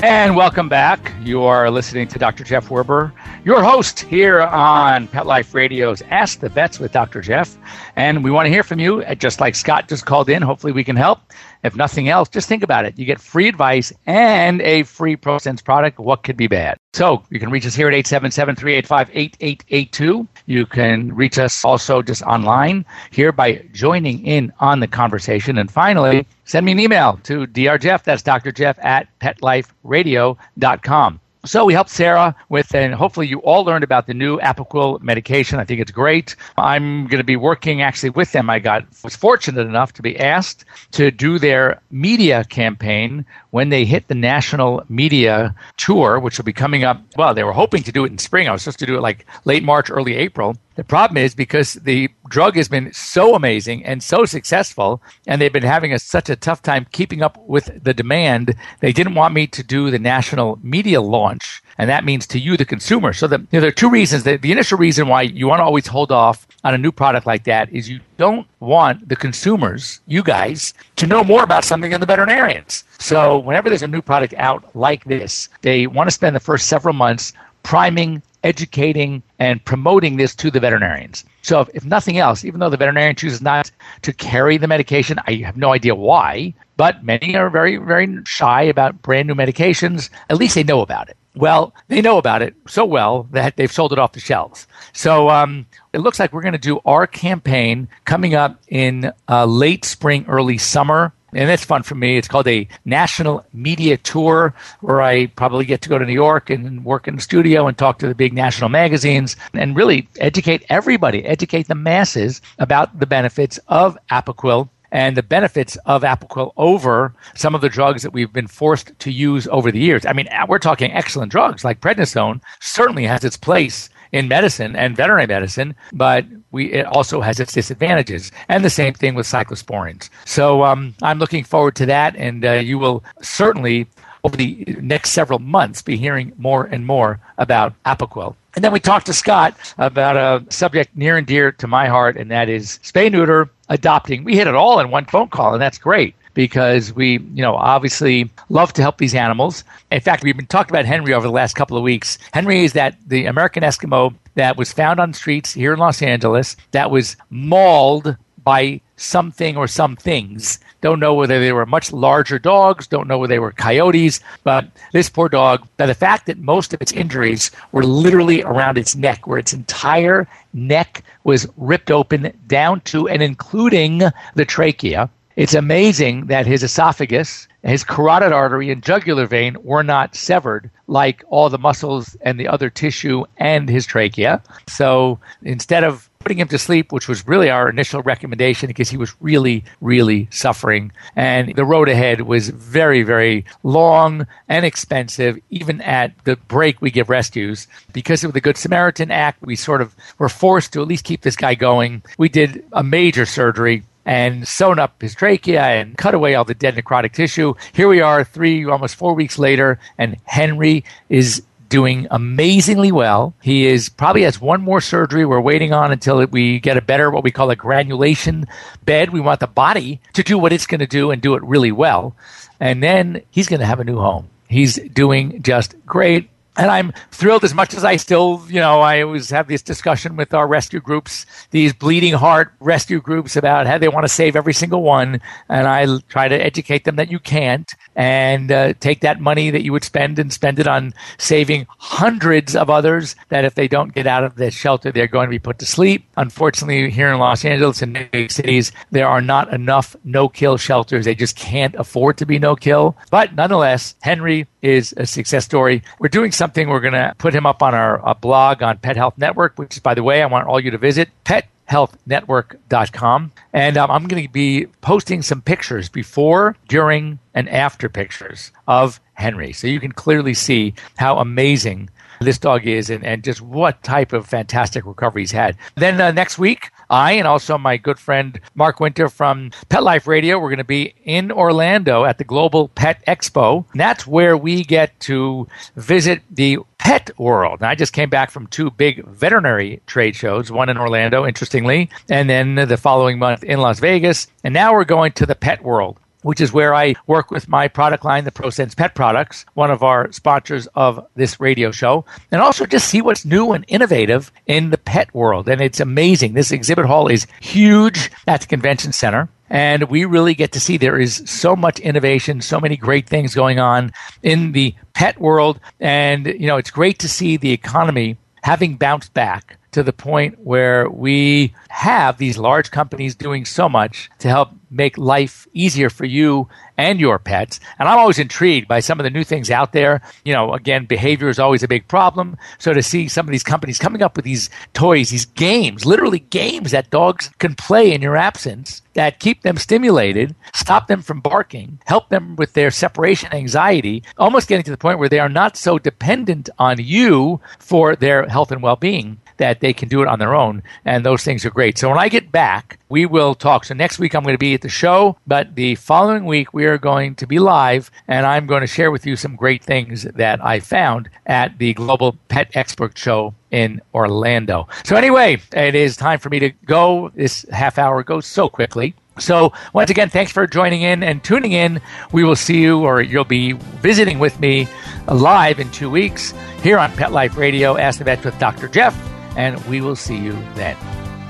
And 0.08 0.36
welcome 0.36 0.70
back. 0.70 1.14
You 1.24 1.42
are 1.46 1.72
listening 1.72 2.08
to 2.10 2.20
Dr. 2.20 2.44
Jeff 2.44 2.70
Werber, 2.70 3.12
your 3.46 3.64
host 3.64 4.00
here 4.00 4.42
on 4.42 5.08
Pet 5.08 5.28
Life 5.28 5.54
Radio's 5.54 6.02
Ask 6.10 6.40
the 6.40 6.50
Vets 6.50 6.80
with 6.80 6.92
Dr. 6.92 7.22
Jeff. 7.22 7.56
And 7.96 8.24
we 8.24 8.32
want 8.32 8.48
to 8.48 8.50
hear 8.50 8.64
from 8.64 8.80
you, 8.80 9.04
uh, 9.04 9.14
just 9.14 9.40
like 9.40 9.54
Scott 9.54 9.88
just 9.88 10.08
called 10.08 10.32
in. 10.32 10.42
Hopefully, 10.42 10.74
we 10.74 10.84
can 10.84 10.96
help. 10.96 11.20
If 11.64 11.76
nothing 11.76 12.10
else, 12.10 12.28
just 12.28 12.50
think 12.50 12.64
about 12.64 12.86
it. 12.86 12.98
You 12.98 13.06
get 13.06 13.22
free 13.22 13.48
advice 13.48 13.94
and 14.08 14.64
a 14.64 14.82
free 14.82 15.16
ProSense 15.16 15.64
product. 15.64 16.00
What 16.00 16.24
could 16.24 16.38
be 16.38 16.48
bad? 16.48 16.80
So 16.94 17.22
you 17.30 17.40
can 17.40 17.52
reach 17.52 17.68
us 17.68 17.76
here 17.76 17.88
at 17.88 17.94
877 17.94 18.56
385 18.56 19.12
8882. 19.14 20.28
You 20.48 20.66
can 20.66 21.16
reach 21.16 21.38
us 21.38 21.64
also 21.64 22.02
just 22.02 22.24
online 22.24 22.84
here 23.12 23.32
by 23.32 23.64
joining 23.74 24.26
in 24.26 24.52
on 24.60 24.80
the 24.80 24.88
conversation. 24.88 25.60
And 25.60 25.70
finally, 25.70 26.26
send 26.46 26.66
me 26.66 26.72
an 26.72 26.80
email 26.80 27.20
to 27.24 27.46
drjeff, 27.46 28.02
that's 28.02 28.24
Dr. 28.24 28.52
Jeff 28.52 28.80
at 28.80 29.08
petliferadio.com. 29.20 31.20
So 31.46 31.64
we 31.64 31.74
helped 31.74 31.92
Sarah 31.92 32.36
with, 32.50 32.74
and 32.74 32.96
hopefully 32.96 33.28
you 33.28 33.38
all 33.40 33.64
learned 33.64 33.84
about 33.84 34.08
the 34.08 34.16
new 34.16 34.40
Apoquel 34.40 35.00
medication. 35.02 35.60
I 35.60 35.64
think 35.64 35.80
it's 35.80 35.92
great. 35.92 36.36
I'm 36.58 37.06
going 37.06 37.20
to 37.20 37.24
be 37.24 37.36
working 37.36 37.84
actually 37.84 38.10
with 38.10 38.32
them. 38.32 38.50
I 38.50 38.58
got 38.58 38.84
was 39.04 39.16
fortunate 39.16 39.68
enough 39.68 39.94
to 39.94 40.02
be 40.02 40.20
asked 40.20 40.66
to 40.94 41.12
do 41.12 41.38
their 41.38 41.82
media 41.92 42.46
campaign 42.46 43.26
when 43.52 43.70
they 43.70 43.86
hit 43.86 44.08
the 44.08 44.16
national 44.16 44.84
media 44.90 45.54
tour, 45.78 46.20
which 46.20 46.40
will 46.40 46.46
be 46.46 46.54
coming 46.54 46.84
up. 46.84 47.00
Well, 47.16 47.36
they 47.36 47.44
were 47.44 47.54
hoping 47.54 47.84
to 47.84 47.92
do 47.92 48.06
it 48.06 48.12
in 48.12 48.18
spring. 48.18 48.48
I 48.48 48.52
was 48.52 48.64
supposed 48.64 48.80
to 48.80 48.88
do 48.88 48.98
it 48.98 49.02
like 49.02 49.28
late 49.46 49.64
March, 49.64 49.92
early 49.92 50.16
April. 50.16 50.58
The 50.76 50.84
problem 50.84 51.18
is 51.18 51.34
because 51.34 51.74
the 51.74 52.10
drug 52.28 52.56
has 52.58 52.68
been 52.68 52.92
so 52.94 53.34
amazing 53.34 53.86
and 53.86 54.04
so 54.04 54.26
successful, 54.26 55.02
and 55.26 55.42
they've 55.42 55.52
been 55.52 55.64
having 55.64 55.94
a, 55.94 56.00
such 56.00 56.30
a 56.30 56.36
tough 56.36 56.62
time 56.62 56.86
keeping 56.92 57.22
up 57.22 57.38
with 57.48 57.84
the 57.84 57.94
demand, 57.94 58.56
they 58.82 58.92
didn't 58.92 59.16
want 59.16 59.34
me 59.34 59.48
to 59.48 59.64
do 59.64 59.90
the 59.90 60.00
national 60.00 60.60
media 60.62 61.02
launch. 61.02 61.62
And 61.78 61.90
that 61.90 62.06
means 62.06 62.28
to 62.28 62.40
you, 62.40 62.58
the 62.58 62.66
consumer. 62.66 63.14
So 63.14 63.28
the, 63.28 63.40
you 63.40 63.48
know, 63.54 63.60
there 63.62 63.70
are 63.70 63.72
two 63.72 63.90
reasons. 63.90 64.24
The, 64.24 64.38
the 64.38 64.52
initial 64.52 64.78
reason 64.78 65.08
why 65.08 65.24
you 65.24 65.48
want 65.48 65.60
to 65.60 65.64
always 65.64 65.88
hold 65.88 66.12
off 66.12 66.48
on 66.64 66.74
a 66.74 66.78
new 66.78 66.92
product 66.92 67.26
like 67.26 67.46
that 67.46 67.72
is 67.72 67.90
you 67.90 68.00
don't 68.18 68.48
want 68.60 69.08
the 69.08 69.16
consumers, 69.16 70.02
you 70.08 70.24
guys, 70.24 70.74
to 70.98 71.08
know 71.08 71.24
more 71.24 71.44
about 71.44 71.64
something 71.64 71.92
than 71.92 72.00
the 72.00 72.06
veterinarians. 72.06 72.84
So 73.00 73.40
whenever 73.40 73.70
there's 73.70 73.84
a 73.84 73.88
new 73.88 74.02
product 74.02 74.34
out 74.36 74.76
like 74.76 75.04
this, 75.06 75.50
they 75.62 75.88
want 75.88 76.08
to 76.08 76.12
spend 76.12 76.36
the 76.36 76.40
first 76.40 76.68
several 76.68 76.94
months 76.94 77.34
priming 77.64 78.22
educating 78.46 79.24
and 79.40 79.66
promoting 79.66 80.16
this 80.16 80.36
to 80.36 80.50
the 80.52 80.60
veterinarians. 80.60 81.26
So, 81.42 81.62
if, 81.62 81.70
if, 81.74 81.86
nothing 81.86 82.18
else, 82.18 82.46
even 82.46 82.60
though 82.60 82.70
the 82.70 82.78
veterinarian 82.78 83.16
chooses 83.16 83.42
not 83.42 83.72
to 84.04 84.14
carry 84.14 84.58
the 84.58 84.68
medication, 84.68 85.18
I 85.28 85.34
have 85.46 85.58
no 85.58 85.74
idea 85.74 85.96
why, 85.96 86.54
but 86.78 87.04
many 87.04 87.36
are 87.36 87.50
very, 87.50 87.78
very 87.78 88.20
shy 88.26 88.62
about 88.62 89.02
brand 89.02 89.28
new 89.28 89.36
medications. 89.36 90.10
At 90.30 90.38
least 90.38 90.56
they 90.56 90.64
know 90.64 90.82
about 90.82 91.10
it. 91.10 91.18
Well, 91.36 91.74
they 91.90 92.02
know 92.02 92.18
about 92.18 92.42
it 92.42 92.56
so 92.66 92.86
well 92.86 93.28
that 93.32 93.58
they've 93.58 93.72
sold 93.72 93.92
it 93.92 94.00
off 94.00 94.14
the 94.14 94.20
shelves. 94.22 94.68
So, 94.94 95.30
um, 95.30 95.66
it 95.92 96.00
looks 96.00 96.20
like 96.20 96.32
we're 96.32 96.42
going 96.42 96.54
to 96.54 96.58
do 96.60 96.80
our 96.86 97.08
campaign 97.08 97.88
coming 98.06 98.36
up 98.36 98.62
in 98.70 99.12
uh, 99.28 99.46
late 99.46 99.86
spring, 99.86 100.26
early 100.28 100.60
summer 100.60 101.14
and 101.34 101.50
it's 101.50 101.66
fun 101.66 101.84
for 101.84 101.96
me. 101.96 102.18
It's 102.18 102.28
called 102.28 102.48
a 102.48 102.68
national 102.86 103.46
media 103.54 103.98
tour 103.98 104.54
where 104.82 105.02
I 105.02 105.28
probably 105.28 105.66
get 105.66 105.82
to 105.82 105.90
go 105.90 105.98
to 105.98 106.06
New 106.06 106.14
York 106.14 106.50
and 106.50 106.86
work 106.86 107.08
in 107.08 107.16
the 107.16 107.22
studio 107.22 107.68
and 107.68 107.78
talk 107.78 108.00
to 108.00 108.08
the 108.08 108.16
big 108.16 108.34
national 108.34 108.70
magazines 108.70 109.36
and 109.54 109.76
really 109.76 110.08
educate 110.20 110.66
everybody, 110.70 111.26
educate 111.26 111.68
the 111.68 111.76
masses 111.76 112.42
about 112.60 113.00
the 113.00 113.06
benefits 113.06 113.60
of 113.68 113.98
Apoquel 114.12 114.70
and 114.92 115.18
the 115.18 115.24
benefits 115.24 115.76
of 115.86 116.04
Apoquel 116.04 116.54
over 116.56 117.14
some 117.36 117.54
of 117.54 117.60
the 117.60 117.68
drugs 117.68 118.02
that 118.04 118.14
we've 118.14 118.32
been 118.32 118.48
forced 118.48 118.98
to 119.00 119.12
use 119.12 119.46
over 119.48 119.72
the 119.72 119.80
years. 119.80 120.06
I 120.06 120.14
mean, 120.14 120.30
we're 120.48 120.60
talking 120.60 120.92
excellent 120.94 121.32
drugs 121.32 121.66
like 121.66 121.82
prednisone 121.82 122.42
certainly 122.62 123.06
has 123.06 123.26
its 123.26 123.36
place 123.36 123.90
in 124.16 124.30
medicine 124.30 124.78
and 124.78 124.96
veterinary 124.96 125.28
medicine, 125.28 125.76
but 125.92 126.26
we, 126.52 126.72
it 126.72 126.86
also 126.86 127.20
has 127.20 127.38
its 127.42 127.52
disadvantages. 127.52 128.32
And 128.48 128.64
the 128.64 128.70
same 128.70 128.94
thing 128.94 129.14
with 129.14 129.28
cyclosporins. 129.28 130.10
So 130.24 130.64
um, 130.64 130.96
I'm 131.02 131.20
looking 131.20 131.44
forward 131.44 131.76
to 131.76 131.86
that, 131.88 132.16
and 132.16 132.46
uh, 132.46 132.54
you 132.54 132.80
will 132.80 133.04
certainly, 133.22 133.88
over 134.24 134.38
the 134.38 134.78
next 134.80 135.12
several 135.12 135.40
months, 135.40 135.82
be 135.82 135.98
hearing 135.98 136.32
more 136.38 136.64
and 136.64 136.86
more 136.86 137.20
about 137.38 137.74
Apoquel. 137.84 138.36
And 138.56 138.64
then 138.64 138.72
we 138.72 138.80
talked 138.80 139.06
to 139.08 139.14
Scott 139.14 139.54
about 139.78 140.16
a 140.16 140.50
subject 140.50 140.96
near 140.96 141.18
and 141.18 141.28
dear 141.28 141.52
to 141.52 141.68
my 141.68 141.88
heart, 141.88 142.16
and 142.16 142.32
that 142.32 142.48
is 142.48 142.80
spay 142.84 143.12
neuter 143.12 143.50
adopting. 143.68 144.24
We 144.24 144.38
hit 144.38 144.48
it 144.48 144.56
all 144.56 144.80
in 144.80 144.92
one 144.92 145.06
phone 145.06 145.28
call, 145.28 145.52
and 145.52 145.62
that's 145.62 145.78
great 145.78 146.16
because 146.36 146.94
we, 146.94 147.14
you 147.34 147.42
know, 147.42 147.56
obviously 147.56 148.30
love 148.50 148.72
to 148.74 148.84
help 148.84 149.00
these 149.00 149.16
animals. 149.16 149.64
In 149.92 150.02
fact, 150.02 150.24
we've 150.24 150.38
been 150.38 150.46
talking 150.46 150.72
about 150.72 150.86
Henry 150.86 151.14
over 151.14 151.26
the 151.26 151.34
last 151.34 151.56
couple 151.56 151.76
of 151.76 151.82
weeks. 151.82 152.20
Henry 152.32 152.64
is 152.64 152.74
that 152.74 152.98
the 153.08 153.26
American 153.26 153.64
Eskimo 153.64 154.14
that 154.36 154.58
was 154.58 154.72
found 154.72 155.00
on 155.00 155.14
streets 155.14 155.54
here 155.54 155.74
in 155.74 155.80
Los 155.80 156.04
Angeles 156.04 156.56
that 156.72 156.92
was 156.92 157.16
mauled 157.32 158.16
by 158.44 158.80
something 158.98 159.58
or 159.58 159.68
some 159.68 159.96
things. 159.96 160.60
Don't 160.82 161.00
know 161.00 161.14
whether 161.14 161.40
they 161.40 161.52
were 161.52 161.66
much 161.66 161.92
larger 161.92 162.38
dogs, 162.38 162.86
don't 162.86 163.08
know 163.08 163.18
whether 163.18 163.34
they 163.34 163.40
were 163.40 163.52
coyotes, 163.52 164.20
but 164.44 164.68
this 164.94 165.10
poor 165.10 165.28
dog, 165.28 165.68
by 165.78 165.88
the 165.88 165.96
fact 165.96 166.28
that 166.28 166.38
most 166.38 166.74
of 166.74 166.82
its 166.82 166.92
injuries 166.92 167.50
were 167.72 167.84
literally 167.84 168.44
around 168.44 168.78
its 168.78 168.96
neck, 168.96 169.26
where 169.26 169.40
its 169.40 169.52
entire 169.52 170.28
neck 170.54 171.04
was 171.24 171.48
ripped 171.58 171.90
open 171.90 172.32
down 172.46 172.82
to 172.82 173.10
and 173.10 173.24
including 173.24 174.04
the 174.36 174.46
trachea. 174.46 175.10
It's 175.36 175.54
amazing 175.54 176.28
that 176.28 176.46
his 176.46 176.64
esophagus, 176.64 177.48
his 177.64 177.84
carotid 177.84 178.32
artery, 178.32 178.72
and 178.72 178.82
jugular 178.82 179.26
vein 179.26 179.58
were 179.64 179.84
not 179.84 180.16
severed 180.16 180.70
like 180.88 181.24
all 181.28 181.50
the 181.50 181.58
muscles 181.58 182.16
and 182.22 182.40
the 182.40 182.48
other 182.48 182.70
tissue 182.70 183.26
and 183.38 183.68
his 183.68 183.86
trachea. 183.86 184.42
So 184.68 185.20
instead 185.44 185.84
of 185.84 186.10
putting 186.26 186.40
him 186.40 186.48
to 186.48 186.58
sleep, 186.58 186.92
which 186.92 187.08
was 187.08 187.28
really 187.28 187.52
our 187.52 187.70
initial 187.70 188.02
recommendation 188.02 188.66
because 188.66 188.90
he 188.90 188.98
was 188.98 189.14
really, 189.22 189.64
really 189.80 190.28
suffering. 190.32 190.92
And 191.16 191.56
the 191.56 191.64
road 191.64 191.88
ahead 191.88 192.22
was 192.22 192.50
very, 192.50 193.04
very 193.04 193.46
long 193.62 194.26
and 194.50 194.66
expensive, 194.66 195.38
even 195.52 195.82
at 195.82 196.18
the 196.24 196.36
break 196.36 196.82
we 196.82 196.90
give 196.90 197.12
rescues. 197.12 197.68
Because 197.94 198.24
of 198.24 198.34
the 198.34 198.42
Good 198.42 198.58
Samaritan 198.58 199.12
Act, 199.12 199.40
we 199.44 199.56
sort 199.56 199.82
of 199.82 199.96
were 200.18 200.28
forced 200.28 200.74
to 200.74 200.82
at 200.82 200.88
least 200.88 201.06
keep 201.06 201.22
this 201.22 201.36
guy 201.36 201.54
going. 201.54 202.02
We 202.18 202.28
did 202.28 202.66
a 202.74 202.82
major 202.82 203.28
surgery 203.28 203.84
and 204.06 204.48
sewn 204.48 204.80
up 204.80 205.02
his 205.02 205.16
trachea 205.16 205.62
and 205.62 205.98
cut 205.98 206.14
away 206.14 206.36
all 206.36 206.46
the 206.46 206.54
dead 206.54 206.76
necrotic 206.76 207.14
tissue. 207.14 207.54
Here 207.74 207.88
we 207.88 208.02
are, 208.02 208.24
three, 208.24 208.66
almost 208.66 208.96
four 208.96 209.14
weeks 209.14 209.40
later, 209.40 209.80
and 209.98 210.18
Henry 210.26 210.84
is 211.10 211.44
doing 211.70 212.08
amazingly 212.12 212.92
well. 212.92 213.34
He 213.42 213.66
is 213.66 213.90
probably 213.90 214.22
has 214.22 214.40
one 214.40 214.62
more 214.62 214.82
surgery 214.82 215.26
we're 215.26 215.42
waiting 215.42 215.74
on 215.74 215.92
until 215.92 216.24
we 216.28 216.60
get 216.60 216.78
a 216.78 216.82
better 216.82 217.10
what 217.10 217.24
we 217.24 217.32
call 217.32 217.50
a 217.50 217.56
granulation 217.56 218.46
bed. 218.86 219.10
We 219.10 219.20
want 219.20 219.40
the 219.40 219.48
body 219.48 220.00
to 220.14 220.24
do 220.24 220.38
what 220.38 220.54
it's 220.54 220.68
going 220.68 220.80
to 220.80 220.88
do 220.88 221.12
and 221.12 221.22
do 221.22 221.36
it 221.36 221.44
really 221.44 221.72
well. 221.72 222.16
And 222.60 222.82
then 222.82 223.24
he's 223.32 223.48
going 223.48 223.60
to 223.60 223.66
have 223.66 223.80
a 223.80 223.84
new 223.84 223.98
home. 223.98 224.30
He's 224.48 224.76
doing 224.76 225.42
just 225.42 225.76
great 225.86 226.30
and 226.58 226.72
I'm 226.72 226.94
thrilled 227.12 227.44
as 227.44 227.54
much 227.54 227.74
as 227.74 227.84
I 227.84 227.98
still, 227.98 228.44
you 228.48 228.60
know, 228.60 228.82
I 228.82 229.02
always 229.02 229.30
have 229.30 229.48
this 229.48 229.62
discussion 229.62 230.16
with 230.16 230.34
our 230.34 230.48
rescue 230.48 230.80
groups, 230.80 231.26
these 231.52 231.74
bleeding 231.74 232.14
heart 232.14 232.54
rescue 232.60 233.02
groups 233.02 233.36
about 233.36 233.68
how 233.68 233.78
they 233.78 233.88
want 233.88 234.06
to 234.06 234.10
save 234.10 234.36
every 234.36 234.54
single 234.54 234.82
one. 234.82 235.22
And 235.50 235.68
I 235.68 235.86
try 236.08 236.28
to 236.28 236.36
educate 236.36 236.86
them 236.86 236.96
that 236.96 237.12
you 237.12 237.20
can't 237.20 237.72
and 237.96 238.52
uh, 238.52 238.74
take 238.80 239.02
that 239.02 239.20
money 239.20 239.50
that 239.50 239.64
you 239.64 239.72
would 239.74 239.84
spend 239.84 240.18
and 240.18 240.32
spend 240.32 240.60
it 240.60 240.68
on 240.68 240.94
saving 241.18 241.68
hundreds 241.78 242.56
of 242.56 242.70
others 242.70 243.16
that 243.30 243.46
if 243.46 243.56
they 243.56 243.68
don't 243.68 243.94
get 243.94 244.08
out 244.08 244.24
of 244.24 244.36
the 244.36 244.52
shelter, 244.52 244.92
they're 244.92 245.08
going 245.08 245.28
to 245.28 245.32
be 245.32 245.40
put 245.40 245.60
to 245.60 245.66
sleep. 245.66 246.06
Unfortunately, 246.18 246.90
here 246.90 247.12
in 247.12 247.20
Los 247.20 247.44
Angeles 247.44 247.82
and 247.82 248.10
big 248.12 248.32
cities, 248.32 248.72
there 248.92 249.08
are 249.08 249.22
not 249.22 249.54
enough 249.54 249.96
no 250.04 250.30
kill 250.30 250.58
shelters. 250.58 251.06
They 251.06 251.16
just 251.16 251.36
can't 251.36 251.76
afford 251.76 252.18
to 252.18 252.26
be 252.26 252.40
no 252.40 252.56
kill. 252.56 252.96
But 253.12 253.36
nonetheless, 253.36 253.96
Henry 254.02 254.48
is 254.66 254.94
a 254.98 255.06
success 255.06 255.46
story. 255.46 255.84
We're 256.00 256.10
doing 256.10 256.32
something. 256.32 256.68
We're 256.70 256.80
going 256.80 256.94
to 256.94 257.14
put 257.18 257.36
him 257.36 257.46
up 257.46 257.62
on 257.62 257.76
our 257.76 258.06
uh, 258.06 258.16
blog 258.16 258.64
on 258.64 258.80
Pet 258.80 258.98
Health 258.98 259.18
Network, 259.18 259.60
which 259.60 259.82
by 259.84 259.94
the 259.94 260.04
way, 260.04 260.24
I 260.24 260.26
want 260.26 260.48
all 260.48 260.60
you 260.60 260.72
to 260.72 260.78
visit 260.78 261.10
pethealthnetwork.com. 261.24 263.32
And 263.54 263.78
um, 263.78 263.92
I'm 263.92 264.08
going 264.08 264.24
to 264.24 264.30
be 264.30 264.66
posting 264.82 265.22
some 265.22 265.42
pictures 265.42 265.88
before, 265.88 266.58
during, 266.68 267.20
and 267.34 267.48
after 267.50 267.88
pictures 267.90 268.52
of 268.68 269.00
Henry. 269.14 269.54
So 269.54 269.68
you 269.68 269.80
can 269.80 269.92
clearly 269.92 270.34
see 270.34 270.74
how 270.98 271.20
amazing 271.20 271.90
this 272.22 272.38
dog 272.38 272.66
is 272.66 272.90
and, 272.90 273.06
and 273.06 273.22
just 273.24 273.42
what 273.42 273.84
type 273.84 274.14
of 274.14 274.26
fantastic 274.26 274.86
recovery 274.86 275.24
he's 275.24 275.32
had. 275.32 275.58
Then 275.76 276.02
uh, 276.02 276.12
next 276.12 276.40
week, 276.40 276.72
I 276.90 277.14
and 277.14 277.28
also 277.28 277.58
my 277.58 277.78
good 277.78 278.00
friend 278.00 278.40
Mark 278.54 278.80
Winter 278.80 279.10
from 279.10 279.52
Pet 279.70 279.84
Life 279.84 280.08
Radio, 280.08 280.40
we're 280.40 280.50
going 280.50 280.58
to 280.58 280.64
be 280.64 280.94
in 281.04 281.32
Orlando 281.32 282.06
at 282.06 282.18
the 282.18 282.24
Global 282.24 282.70
Pet 282.70 283.04
Expo. 283.06 283.66
And 283.72 283.80
that's 283.80 284.06
where 284.08 284.38
we 284.38 284.64
get 284.64 285.00
to 285.02 285.48
visit 285.76 286.22
the 286.30 286.60
pet 286.78 287.10
world. 287.18 287.64
I 287.64 287.76
just 287.76 287.94
came 287.94 288.10
back 288.10 288.30
from 288.30 288.48
two 288.48 288.70
big 288.70 289.06
veterinary 289.06 289.82
trade 289.88 290.16
shows, 290.16 290.52
one 290.52 290.70
in 290.70 290.78
Orlando, 290.78 291.26
interestingly, 291.26 291.90
and 292.10 292.30
then 292.30 292.56
the 292.56 292.78
following 292.78 293.18
month 293.18 293.44
in 293.44 293.60
Las 293.60 293.80
Vegas. 293.80 294.28
And 294.44 294.54
now 294.54 294.74
we're 294.74 294.86
going 294.86 295.14
to 295.14 295.26
the 295.26 295.36
pet 295.36 295.64
world 295.64 296.00
which 296.26 296.42
is 296.42 296.52
where 296.52 296.74
I 296.74 296.96
work 297.06 297.30
with 297.30 297.48
my 297.48 297.68
product 297.68 298.04
line, 298.04 298.24
the 298.24 298.32
ProSense 298.32 298.76
Pet 298.76 298.96
Products, 298.96 299.46
one 299.54 299.70
of 299.70 299.84
our 299.84 300.12
sponsors 300.12 300.68
of 300.74 301.06
this 301.14 301.40
radio 301.40 301.70
show, 301.70 302.04
and 302.32 302.42
also 302.42 302.66
just 302.66 302.88
see 302.88 303.00
what's 303.00 303.26
new 303.26 303.52
and 303.52 303.64
innovative 303.68 304.32
in 304.48 304.72
the 304.72 304.78
pet 304.80 305.14
world. 305.14 305.48
And 305.48 305.62
it's 305.62 305.80
amazing. 305.80 306.34
This 306.34 306.52
exhibit 306.52 306.88
hall 306.88 307.08
is 307.10 307.28
huge 307.42 308.10
at 308.26 308.42
the 308.42 308.48
convention 308.48 308.92
center. 308.92 309.30
And 309.52 309.84
we 309.84 310.06
really 310.06 310.34
get 310.34 310.52
to 310.54 310.60
see 310.60 310.78
there 310.78 311.00
is 311.00 311.22
so 311.28 311.56
much 311.56 311.80
innovation, 311.80 312.42
so 312.42 312.60
many 312.60 312.76
great 312.76 313.08
things 313.08 313.36
going 313.36 313.60
on 313.60 313.94
in 314.24 314.54
the 314.54 314.74
pet 314.94 315.22
world. 315.22 315.60
And, 315.80 316.26
you 316.26 316.48
know, 316.48 316.58
it's 316.58 316.72
great 316.72 316.98
to 317.00 317.08
see 317.08 317.38
the 317.38 317.52
economy 317.52 318.18
having 318.42 318.78
bounced 318.78 319.14
back 319.14 319.60
to 319.76 319.84
the 319.84 319.92
point 319.92 320.40
where 320.40 320.90
we 320.90 321.54
have 321.68 322.18
these 322.18 322.38
large 322.38 322.72
companies 322.72 323.14
doing 323.14 323.44
so 323.44 323.68
much 323.68 324.10
to 324.20 324.30
help 324.30 324.52
make 324.72 324.98
life 324.98 325.50
easier 325.52 325.90
for 325.90 326.06
you 326.06 326.48
and 326.78 326.98
your 326.98 327.20
pets. 327.20 327.60
And 327.78 327.90
I'm 327.90 328.00
always 328.00 328.18
intrigued 328.18 328.70
by 328.70 328.80
some 328.80 329.02
of 329.02 329.04
the 329.04 329.10
new 329.10 329.26
things 329.26 329.52
out 329.52 329.74
there. 329.74 330.02
You 330.24 330.32
know, 330.32 330.54
again, 330.54 330.86
behavior 330.86 331.28
is 331.28 331.40
always 331.40 331.62
a 331.62 331.68
big 331.68 331.90
problem. 331.90 332.38
So 332.58 332.72
to 332.72 332.82
see 332.82 333.10
some 333.10 333.28
of 333.28 333.32
these 333.34 333.44
companies 333.44 333.78
coming 333.78 334.02
up 334.02 334.16
with 334.16 334.24
these 334.24 334.50
toys, 334.74 335.10
these 335.10 335.26
games, 335.26 335.86
literally 335.86 336.20
games 336.20 336.72
that 336.72 336.90
dogs 336.90 337.30
can 337.40 337.54
play 337.54 337.94
in 337.94 338.02
your 338.02 338.16
absence 338.16 338.82
that 338.94 339.20
keep 339.20 339.42
them 339.42 339.58
stimulated, 339.58 340.36
stop 340.54 340.88
them 340.88 341.02
from 341.02 341.20
barking, 341.20 341.80
help 341.86 342.08
them 342.08 342.38
with 342.38 342.54
their 342.54 342.72
separation 342.72 343.34
anxiety, 343.34 344.04
almost 344.18 344.48
getting 344.48 344.64
to 344.64 344.72
the 344.72 344.78
point 344.78 345.00
where 345.00 345.10
they 345.10 345.20
are 345.20 345.28
not 345.28 345.58
so 345.58 345.78
dependent 345.78 346.50
on 346.58 346.78
you 346.80 347.42
for 347.60 347.94
their 347.94 348.26
health 348.30 348.54
and 348.54 348.64
well 348.64 348.78
being 348.78 349.20
that 349.38 349.60
they 349.60 349.74
can 349.74 349.90
do 349.90 350.02
it 350.02 350.08
on 350.08 350.20
their 350.20 350.36
own. 350.36 350.64
And 350.86 351.06
those 351.06 351.24
things 351.24 351.46
are 351.46 351.50
great. 351.50 351.78
So 351.78 351.90
when 351.90 351.98
I 351.98 352.10
get 352.10 352.32
back, 352.32 352.80
we 352.90 353.06
will 353.06 353.36
talk. 353.36 353.66
So 353.66 353.74
next 353.74 354.00
week 354.00 354.16
I'm 354.16 354.24
going 354.24 354.36
to 354.36 354.40
be 354.40 354.54
at 354.54 354.62
the 354.62 354.70
show, 354.70 355.18
but 355.28 355.56
the 355.56 355.76
following 355.76 356.26
week 356.26 356.54
we 356.54 356.66
are 356.66 356.78
going 356.78 357.16
to 357.16 357.28
be 357.28 357.40
live 357.40 357.92
and 358.08 358.26
I'm 358.26 358.46
going 358.46 358.62
to 358.62 358.68
share 358.68 358.92
with 358.92 359.06
you 359.06 359.16
some 359.16 359.36
great 359.36 359.64
things 359.64 360.04
that 360.04 360.44
I 360.44 360.60
found 360.60 361.10
at 361.26 361.58
the 361.58 361.74
Global 361.74 362.18
Pet 362.28 362.52
Expo 362.54 362.96
Show 362.96 363.34
in 363.52 363.82
Orlando. 363.94 364.68
So 364.84 364.96
anyway, 364.96 365.42
it 365.54 365.76
is 365.76 365.96
time 365.96 366.20
for 366.20 366.30
me 366.30 366.40
to 366.40 366.50
go. 366.50 367.12
This 367.16 367.46
half 367.52 367.78
hour 367.78 368.04
goes 368.04 368.26
so 368.26 368.50
quickly. 368.50 368.96
So, 369.18 369.54
once 369.72 369.90
again, 369.90 370.10
thanks 370.10 370.34
for 370.34 370.46
joining 370.46 370.82
in 370.82 371.02
and 371.02 371.24
tuning 371.24 371.54
in. 371.54 371.80
We 372.12 372.26
will 372.26 372.36
see 372.36 372.62
you, 372.62 372.82
or 372.82 373.02
you'll 373.02 373.24
be 373.24 373.54
visiting 373.54 374.20
with 374.20 374.38
me 374.42 374.68
live 375.08 375.62
in 375.62 375.72
two 375.72 375.90
weeks 375.90 376.34
here 376.62 376.78
on 376.78 376.92
Pet 376.98 377.14
Life 377.14 377.38
Radio, 377.38 377.78
Ask 377.78 378.00
the 378.00 378.04
Vet 378.04 378.26
with 378.26 378.38
Dr. 378.40 378.68
Jeff 378.68 379.15
and 379.36 379.64
we 379.66 379.82
will 379.82 379.96
see 379.96 380.18
you 380.18 380.34
then. 380.56 380.76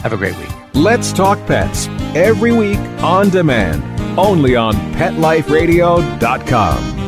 Have 0.02 0.14
a 0.14 0.18
great 0.18 0.38
week. 0.38 0.50
Let's 0.74 1.12
Talk 1.14 1.38
Pets 1.48 1.88
every 2.16 2.52
week 2.52 2.80
on 3.02 3.30
demand, 3.30 3.84
only 4.20 4.56
on 4.56 4.74
PetLifeRadio.com. 4.94 7.05